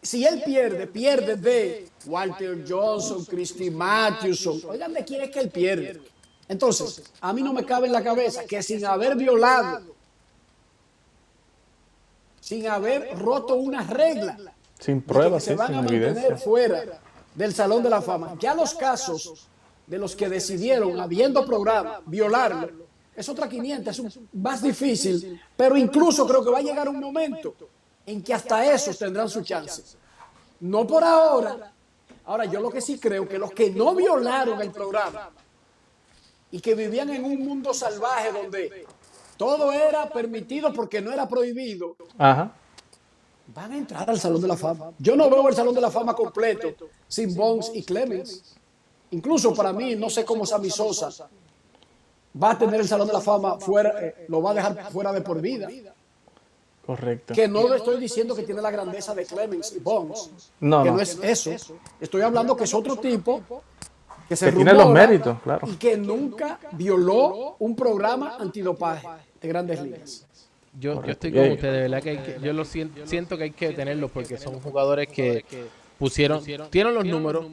[0.00, 4.60] Si él pierde, pierde de Walter Johnson, Christy Mathewson.
[4.68, 6.00] Oigan, ¿de quién es que él pierde?
[6.48, 9.94] Entonces, a mí no me cabe en la cabeza que sin haber violado
[12.40, 14.36] sin haber roto una regla.
[14.78, 16.36] Sin que pruebas, se van sin a mantener evidencia.
[16.36, 17.00] fuera
[17.34, 18.34] del Salón de la Fama.
[18.38, 19.48] Ya los casos
[19.86, 22.84] de los que decidieron, habiendo programa, violarlo,
[23.16, 27.00] es otra 500, es un- más difícil, pero incluso creo que va a llegar un
[27.00, 27.54] momento
[28.04, 29.82] en que hasta esos tendrán su chance.
[30.60, 31.72] No por ahora.
[32.26, 35.30] Ahora, yo lo que sí creo que los que no violaron el programa
[36.54, 38.86] y que vivían en un mundo salvaje donde
[39.36, 42.52] todo era permitido porque no era prohibido, Ajá.
[43.48, 44.92] van a entrar al Salón de la Fama.
[45.00, 46.72] Yo no veo el Salón de la Fama completo
[47.08, 48.54] sin Bonds y Clemens.
[49.10, 51.28] Incluso para mí, no sé cómo Sammy Sosa
[52.40, 55.12] va a tener el Salón de la Fama fuera, eh, lo va a dejar fuera
[55.12, 55.68] de por vida.
[56.86, 57.34] Correcto.
[57.34, 60.30] Que no le estoy diciendo que tiene la grandeza de Clemens y Bones.
[60.60, 60.96] No, que no.
[60.98, 61.74] no es eso.
[62.00, 63.42] Estoy hablando que es otro tipo
[64.28, 65.66] que se Que tiene los méritos, claro.
[65.68, 69.06] y que nunca violó un programa antidopaje
[69.40, 70.26] de grandes ligas.
[70.78, 73.44] Yo, yo estoy con ustedes, de verdad que, hay que- yo lo siento, siento que
[73.44, 75.44] hay que tenerlos porque son jugadores que
[75.98, 77.46] pusieron, tienen los números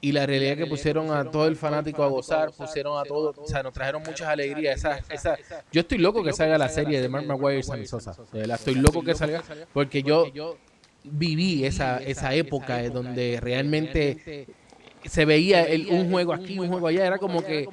[0.00, 3.34] y la realidad es que pusieron a todo el fanático a gozar, pusieron a todo,
[3.36, 4.76] o sea, nos trajeron muchas alegrías.
[4.78, 5.36] Esa, esa,
[5.72, 8.58] yo estoy loco que salga la serie de Mark Maguire y Sammy Sosa, de verdad,
[8.58, 9.42] estoy loco que salga
[9.72, 10.26] porque yo
[11.04, 14.46] viví esa, esa época en donde realmente
[15.04, 17.68] se veía el- un juego aquí, un juego allá, era como que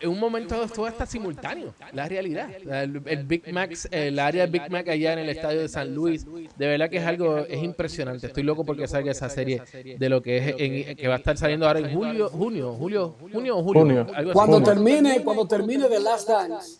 [0.00, 2.50] en un momento todo está simultáneo, la realidad.
[2.82, 5.94] El, el Big Mac, el área de Big Mac allá en el estadio de San
[5.94, 8.26] Luis, de verdad que es algo, es impresionante.
[8.26, 9.62] Estoy loco porque salga esa serie
[9.96, 13.14] de lo que es, en- que va a estar saliendo ahora en julio, junio, julio,
[13.32, 14.06] junio o julio, Junio.
[14.12, 14.32] algo así.
[14.32, 16.78] Cuando termine, cuando termine The Last Dance,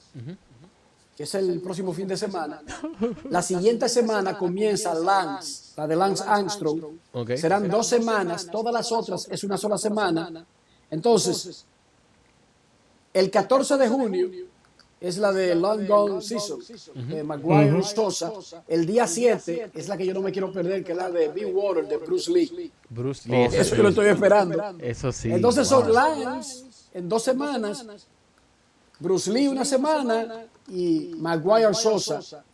[1.16, 2.62] que es el próximo fin de semana,
[3.28, 6.80] la siguiente semana comienza Lance, la de Lance Armstrong.
[7.36, 10.46] Serán dos semanas, todas las otras es una sola semana.
[10.90, 11.66] Entonces,
[13.12, 14.30] el 14 de junio
[15.00, 16.60] es la de Long Gone Season,
[16.94, 18.32] de Maguire Sosa.
[18.68, 21.28] El día 7 es la que yo no me quiero perder, que es la de
[21.28, 22.72] Big Water, de Bruce Lee.
[22.88, 24.76] Bruce Lee, eso, yo lo estoy esperando.
[24.78, 25.30] eso sí.
[25.30, 25.80] Entonces wow.
[25.80, 27.84] son Lance en dos semanas,
[29.00, 32.44] Bruce Lee una semana y Maguire Sosa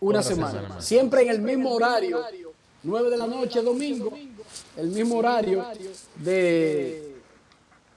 [0.00, 0.80] una semana.
[0.80, 2.22] Siempre en el mismo horario,
[2.82, 4.12] 9 de la noche, domingo,
[4.76, 5.64] el mismo horario
[6.16, 7.16] de,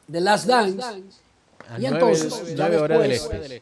[0.08, 1.04] de Last Dance.
[1.80, 3.62] Y entonces, ya horas del después- este.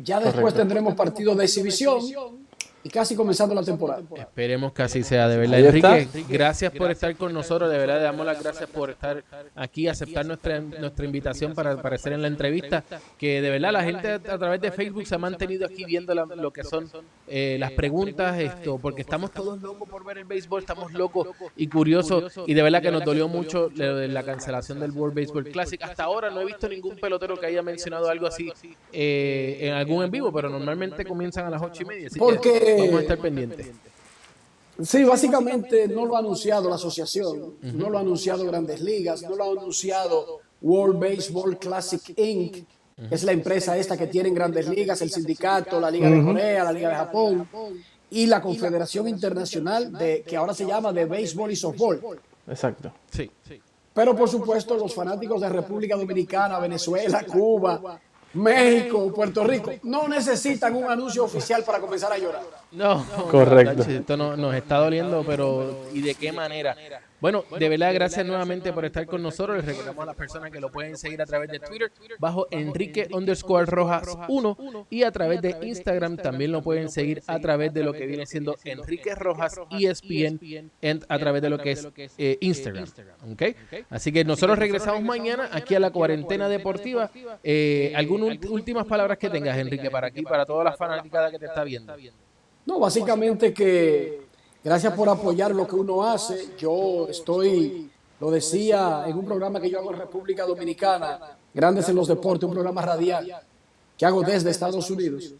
[0.00, 2.00] Ya después tendremos partido de exhibición
[2.84, 4.02] y casi comenzando la temporada.
[4.16, 5.54] Esperemos que así sea, de verdad.
[5.54, 6.18] Ahí Enrique, está.
[6.28, 9.22] gracias por estar con nosotros, de verdad, le damos las gracias por estar
[9.56, 12.84] aquí, aceptar nuestra, nuestra invitación para aparecer en la entrevista,
[13.18, 16.24] que de verdad la gente a través de Facebook se ha mantenido aquí viendo la-
[16.24, 16.88] lo que son
[17.26, 21.66] eh, las preguntas, esto, porque estamos todos locos por ver el béisbol, estamos locos y
[21.66, 25.44] curiosos, y de verdad que nos dolió mucho lo de la cancelación del World Baseball
[25.50, 25.82] Classic.
[25.82, 28.52] Hasta ahora no he visto ningún pelotero que haya mencionado algo así
[28.92, 32.18] eh, en algún en vivo, pero normalmente comienzan a las ocho y media, así
[32.76, 33.66] que vamos a estar pendientes.
[34.82, 39.34] Sí, básicamente no lo ha anunciado la asociación, no lo ha anunciado Grandes Ligas, no
[39.34, 42.64] lo ha anunciado World Baseball Classic Inc.,
[43.08, 46.64] que es la empresa esta que tienen Grandes Ligas, el sindicato, la Liga de Corea,
[46.64, 47.48] la Liga de Japón
[48.10, 52.00] y la Confederación Internacional de que ahora se llama de Béisbol y Softball.
[52.46, 52.92] Exacto.
[53.10, 53.60] Sí, sí.
[53.92, 58.00] Pero por supuesto los fanáticos de República Dominicana, Venezuela, Cuba,
[58.38, 62.42] México, Puerto Rico no necesitan un anuncio oficial para comenzar a llorar.
[62.70, 63.82] No, Correcto.
[63.82, 66.76] Esto no- nos está doliendo, pero ¿y de qué manera?
[67.20, 69.56] Bueno, de verdad, gracias nuevamente por estar con nosotros.
[69.56, 71.90] Les recordamos a las personas que lo pueden seguir a través de Twitter
[72.20, 77.40] bajo Enrique underscore Rojas 1 y a través de Instagram también lo pueden seguir a
[77.40, 80.70] través de lo que viene siendo Enrique Rojas ESPN
[81.08, 81.88] a través de lo que es
[82.18, 82.84] eh, Instagram.
[83.32, 83.42] ¿ok?
[83.90, 87.10] Así que nosotros regresamos mañana aquí a la cuarentena deportiva.
[87.42, 91.38] Eh, ¿Algunas ult- últimas palabras que tengas, Enrique, para aquí, para toda la fanaticada que
[91.38, 91.94] te está viendo?
[92.68, 94.20] No, básicamente que
[94.62, 96.50] gracias por apoyar lo que uno hace.
[96.58, 97.90] Yo estoy,
[98.20, 101.18] lo decía en un programa que yo hago en República Dominicana,
[101.54, 103.26] Grandes en los Deportes, un programa radial
[103.96, 105.32] que hago desde Estados Unidos,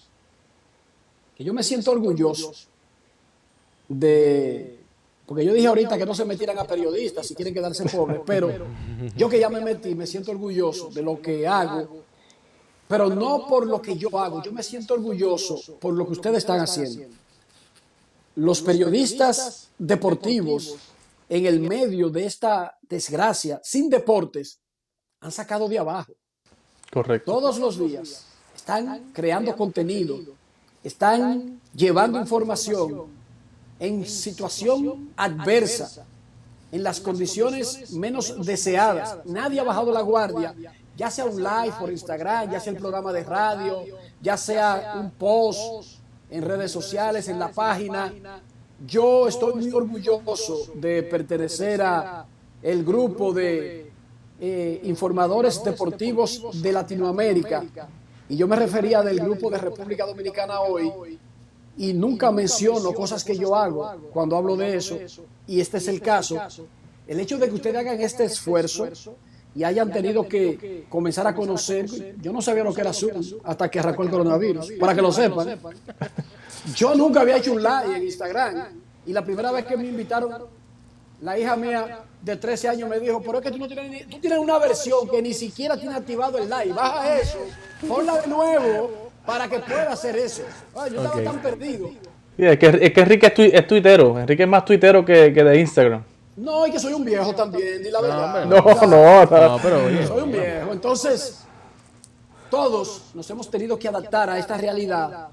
[1.37, 2.51] que yo me siento orgulloso
[3.89, 4.79] de,
[5.27, 8.51] porque yo dije ahorita que no se metieran a periodistas si quieren quedarse pobres, pero
[9.15, 12.05] yo que ya me metí, me siento orgulloso de lo que hago,
[12.89, 16.39] pero no por lo que yo hago, yo me siento orgulloso por lo que ustedes
[16.39, 17.07] están haciendo.
[18.37, 20.77] Los periodistas deportivos
[21.29, 24.59] en el medio de esta desgracia, sin deportes,
[25.21, 26.13] han sacado de abajo.
[26.91, 27.31] Correcto.
[27.31, 28.25] Todos los días
[28.57, 30.19] están creando contenido,
[30.83, 33.07] están llevando información
[33.79, 36.07] en situación adversa,
[36.73, 39.19] en las condiciones menos deseadas.
[39.27, 40.55] Nadie ha bajado la guardia,
[40.99, 43.85] ya sea un live por Instagram, ya sea el programa de radio,
[44.21, 48.13] ya sea un post en redes sociales, en la página.
[48.85, 52.27] Yo estoy muy orgulloso de pertenecer a
[52.61, 53.93] el grupo de
[54.41, 57.65] eh, informadores deportivos de Latinoamérica.
[58.29, 61.17] Y yo me refería del grupo de República Dominicana hoy.
[61.77, 64.99] y nunca menciono cosas que yo hago cuando hablo de eso,
[65.47, 66.37] y este es el caso,
[67.07, 68.89] el hecho de que ustedes hagan este esfuerzo
[69.59, 71.87] y hayan tenido que comenzar a conocer,
[72.21, 75.11] yo no sabía lo que era Zoom hasta que arrancó el coronavirus, para que lo
[75.11, 75.59] sepan.
[76.77, 78.55] Yo nunca había hecho un live en Instagram
[79.07, 80.31] y la primera vez que me invitaron
[81.23, 84.05] La hija mía de 13 años me dijo, pero es que tú no tienes, ni-
[84.05, 86.73] tú tienes una versión que ni siquiera tiene activado el live.
[86.75, 87.39] Baja eso,
[87.89, 90.43] ponla de nuevo para que pueda hacer eso.
[90.77, 91.89] Ay, yo estaba tan perdido.
[92.37, 94.19] Sí, es, que, es que Enrique es, es tuitero.
[94.21, 96.05] Enrique es más tuitero que, que de Instagram.
[96.39, 98.45] No, y que soy un viejo también, di la verdad.
[98.45, 99.21] No, no, no.
[99.23, 100.07] No, pero oye.
[100.07, 100.73] Soy un viejo.
[100.73, 101.41] Entonces,
[102.51, 105.29] todos nos hemos tenido que adaptar a esta realidad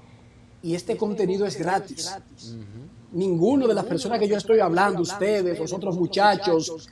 [0.62, 2.16] y este contenido es gratis.
[3.12, 6.88] Ninguno de las personas que yo estoy hablando, ustedes, los otros muchachos,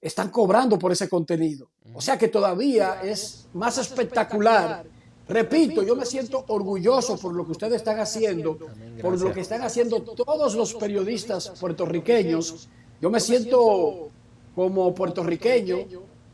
[0.00, 1.70] están cobrando por ese contenido.
[1.94, 4.84] O sea que todavía es más espectacular.
[5.28, 8.58] Repito, yo me siento orgulloso por lo que ustedes están haciendo,
[9.00, 12.68] por lo que están haciendo todos los periodistas puertorriqueños.
[13.00, 14.10] Yo me siento
[14.54, 15.78] como puertorriqueño.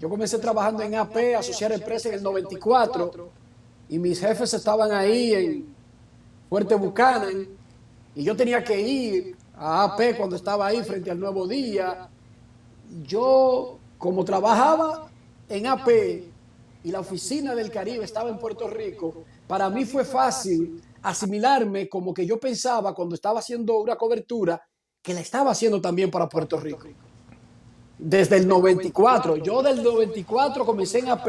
[0.00, 3.30] Yo comencé trabajando en AP, Asociar Empresa, en el 94,
[3.88, 5.74] y mis jefes estaban ahí en
[6.48, 7.46] Fuerte Buchanan,
[8.14, 12.08] y yo tenía que ir a AP cuando estaba ahí frente al Nuevo Día.
[13.04, 15.08] Yo, como trabajaba
[15.48, 15.88] en AP
[16.82, 22.12] y la oficina del Caribe estaba en Puerto Rico, para mí fue fácil asimilarme como
[22.12, 24.60] que yo pensaba cuando estaba haciendo una cobertura
[25.06, 26.88] que la estaba haciendo también para Puerto Rico.
[27.96, 31.28] Desde el 94, yo del 94 comencé en AP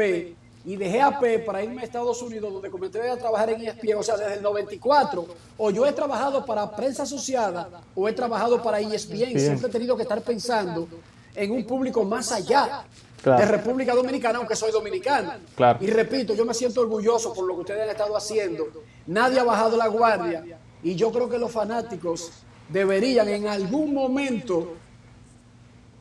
[0.64, 3.94] y dejé AP para irme a Estados Unidos donde comencé a trabajar en E ESPN,
[3.96, 5.26] o sea, desde el 94,
[5.56, 9.70] o yo he trabajado para prensa asociada o he trabajado para E ESPN, siempre he
[9.70, 10.88] tenido que estar pensando
[11.36, 12.84] en un público más allá
[13.22, 13.40] Claro.
[13.40, 15.32] de República Dominicana, aunque soy dominicano.
[15.56, 15.78] Claro.
[15.82, 18.68] Y repito, yo me siento orgulloso por lo que ustedes han estado haciendo.
[19.08, 20.44] Nadie ha bajado la guardia
[20.84, 22.30] y yo creo que los fanáticos
[22.68, 24.74] deberían en algún momento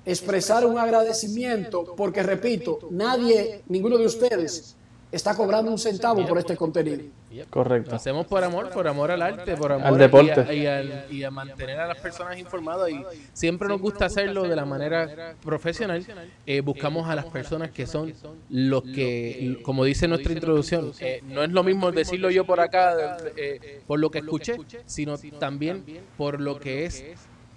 [0.05, 4.76] expresar un agradecimiento porque repito, nadie, ninguno de ustedes
[5.11, 7.03] está cobrando un centavo por este contenido.
[7.50, 7.96] Correcto.
[7.96, 10.56] hacemos por amor, por amor al arte, por amor Al deporte.
[10.56, 12.90] Y a, y al- y a mantener a las personas informadas.
[12.90, 13.04] Y
[13.34, 16.06] siempre nos gusta hacerlo de la manera profesional.
[16.46, 18.14] Eh, buscamos a las personas que son
[18.50, 23.18] los que, como dice nuestra introducción, eh, no es lo mismo decirlo yo por acá,
[23.36, 25.84] eh, por lo que escuché, sino también
[26.18, 27.04] por lo que es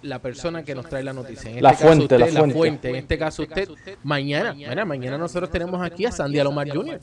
[0.01, 1.51] la persona que nos trae la noticia.
[1.51, 2.89] En La este caso fuente, la usted, fuente.
[2.89, 3.69] En este caso usted,
[4.03, 6.99] mañana, mira, mañana nosotros tenemos aquí a Sandy Alomar Jr.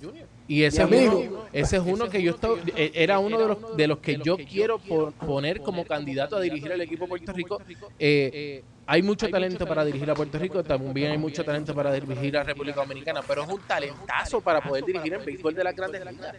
[0.47, 1.19] Y ese es, Mi amigo.
[1.19, 4.19] uno, ese es uno que yo estoy, eh, era uno de los, de los que
[4.25, 7.61] yo quiero po- poner como candidato a dirigir el equipo Puerto Rico.
[7.99, 12.37] Eh, hay mucho talento para dirigir a Puerto Rico, también hay mucho talento para dirigir
[12.39, 16.05] a República Dominicana, pero es un talentazo para poder dirigir el béisbol de las grandes
[16.11, 16.35] ligas.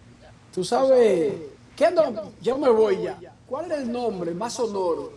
[0.53, 1.32] Tú sabes,
[1.76, 2.32] ¿qué no?
[2.41, 3.20] Yo me voy ya.
[3.45, 5.14] ¿Cuál era el nombre más sonoro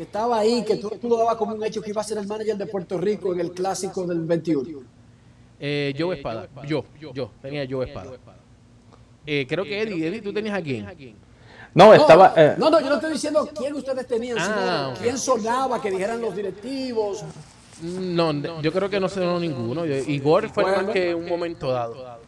[0.00, 2.16] que estaba ahí, que tú, tú lo dabas como un hecho que iba a ser
[2.16, 4.80] el manager de Puerto Rico en el clásico del 21?
[5.60, 8.12] Eh, Joe Espada, yo, yo, tenía Joe Espada.
[9.26, 10.86] Eh, creo que Eddie, Eddie, ¿tú tenías a quién?
[11.74, 12.32] No, No, estaba.
[12.34, 15.90] eh, no, no, yo no estoy diciendo quién ustedes tenían, sino Ah, quién sonaba, que
[15.90, 17.22] dijeran los directivos.
[17.82, 18.32] No,
[18.62, 19.84] yo creo que no sonó ninguno.
[19.84, 20.82] Igor fue Bueno.
[20.84, 22.18] más que un momento dado.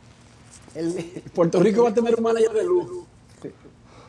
[0.74, 3.06] El, Puerto Rico va a tener un manager de lujo.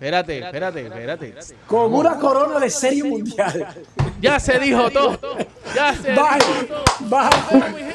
[0.03, 1.33] Espérate, espérate, espérate.
[1.65, 3.73] Con una corona de serie mundial.
[4.19, 5.17] Ya se dijo todo.
[5.73, 6.67] Ya se dijo Bye.
[6.67, 6.83] todo.
[7.09, 7.93] Bye.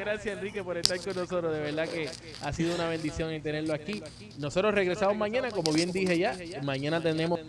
[0.00, 1.52] Gracias, Enrique, por estar con nosotros.
[1.52, 2.10] De verdad que
[2.42, 4.02] ha sido una bendición el tenerlo aquí.
[4.38, 6.36] Nosotros regresamos mañana, como bien dije ya.
[6.62, 7.40] Mañana tenemos.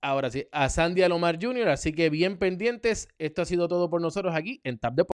[0.00, 3.08] Ahora sí, a Sandy Alomar Jr., así que bien pendientes.
[3.18, 5.11] Esto ha sido todo por nosotros aquí en Tap Deportes.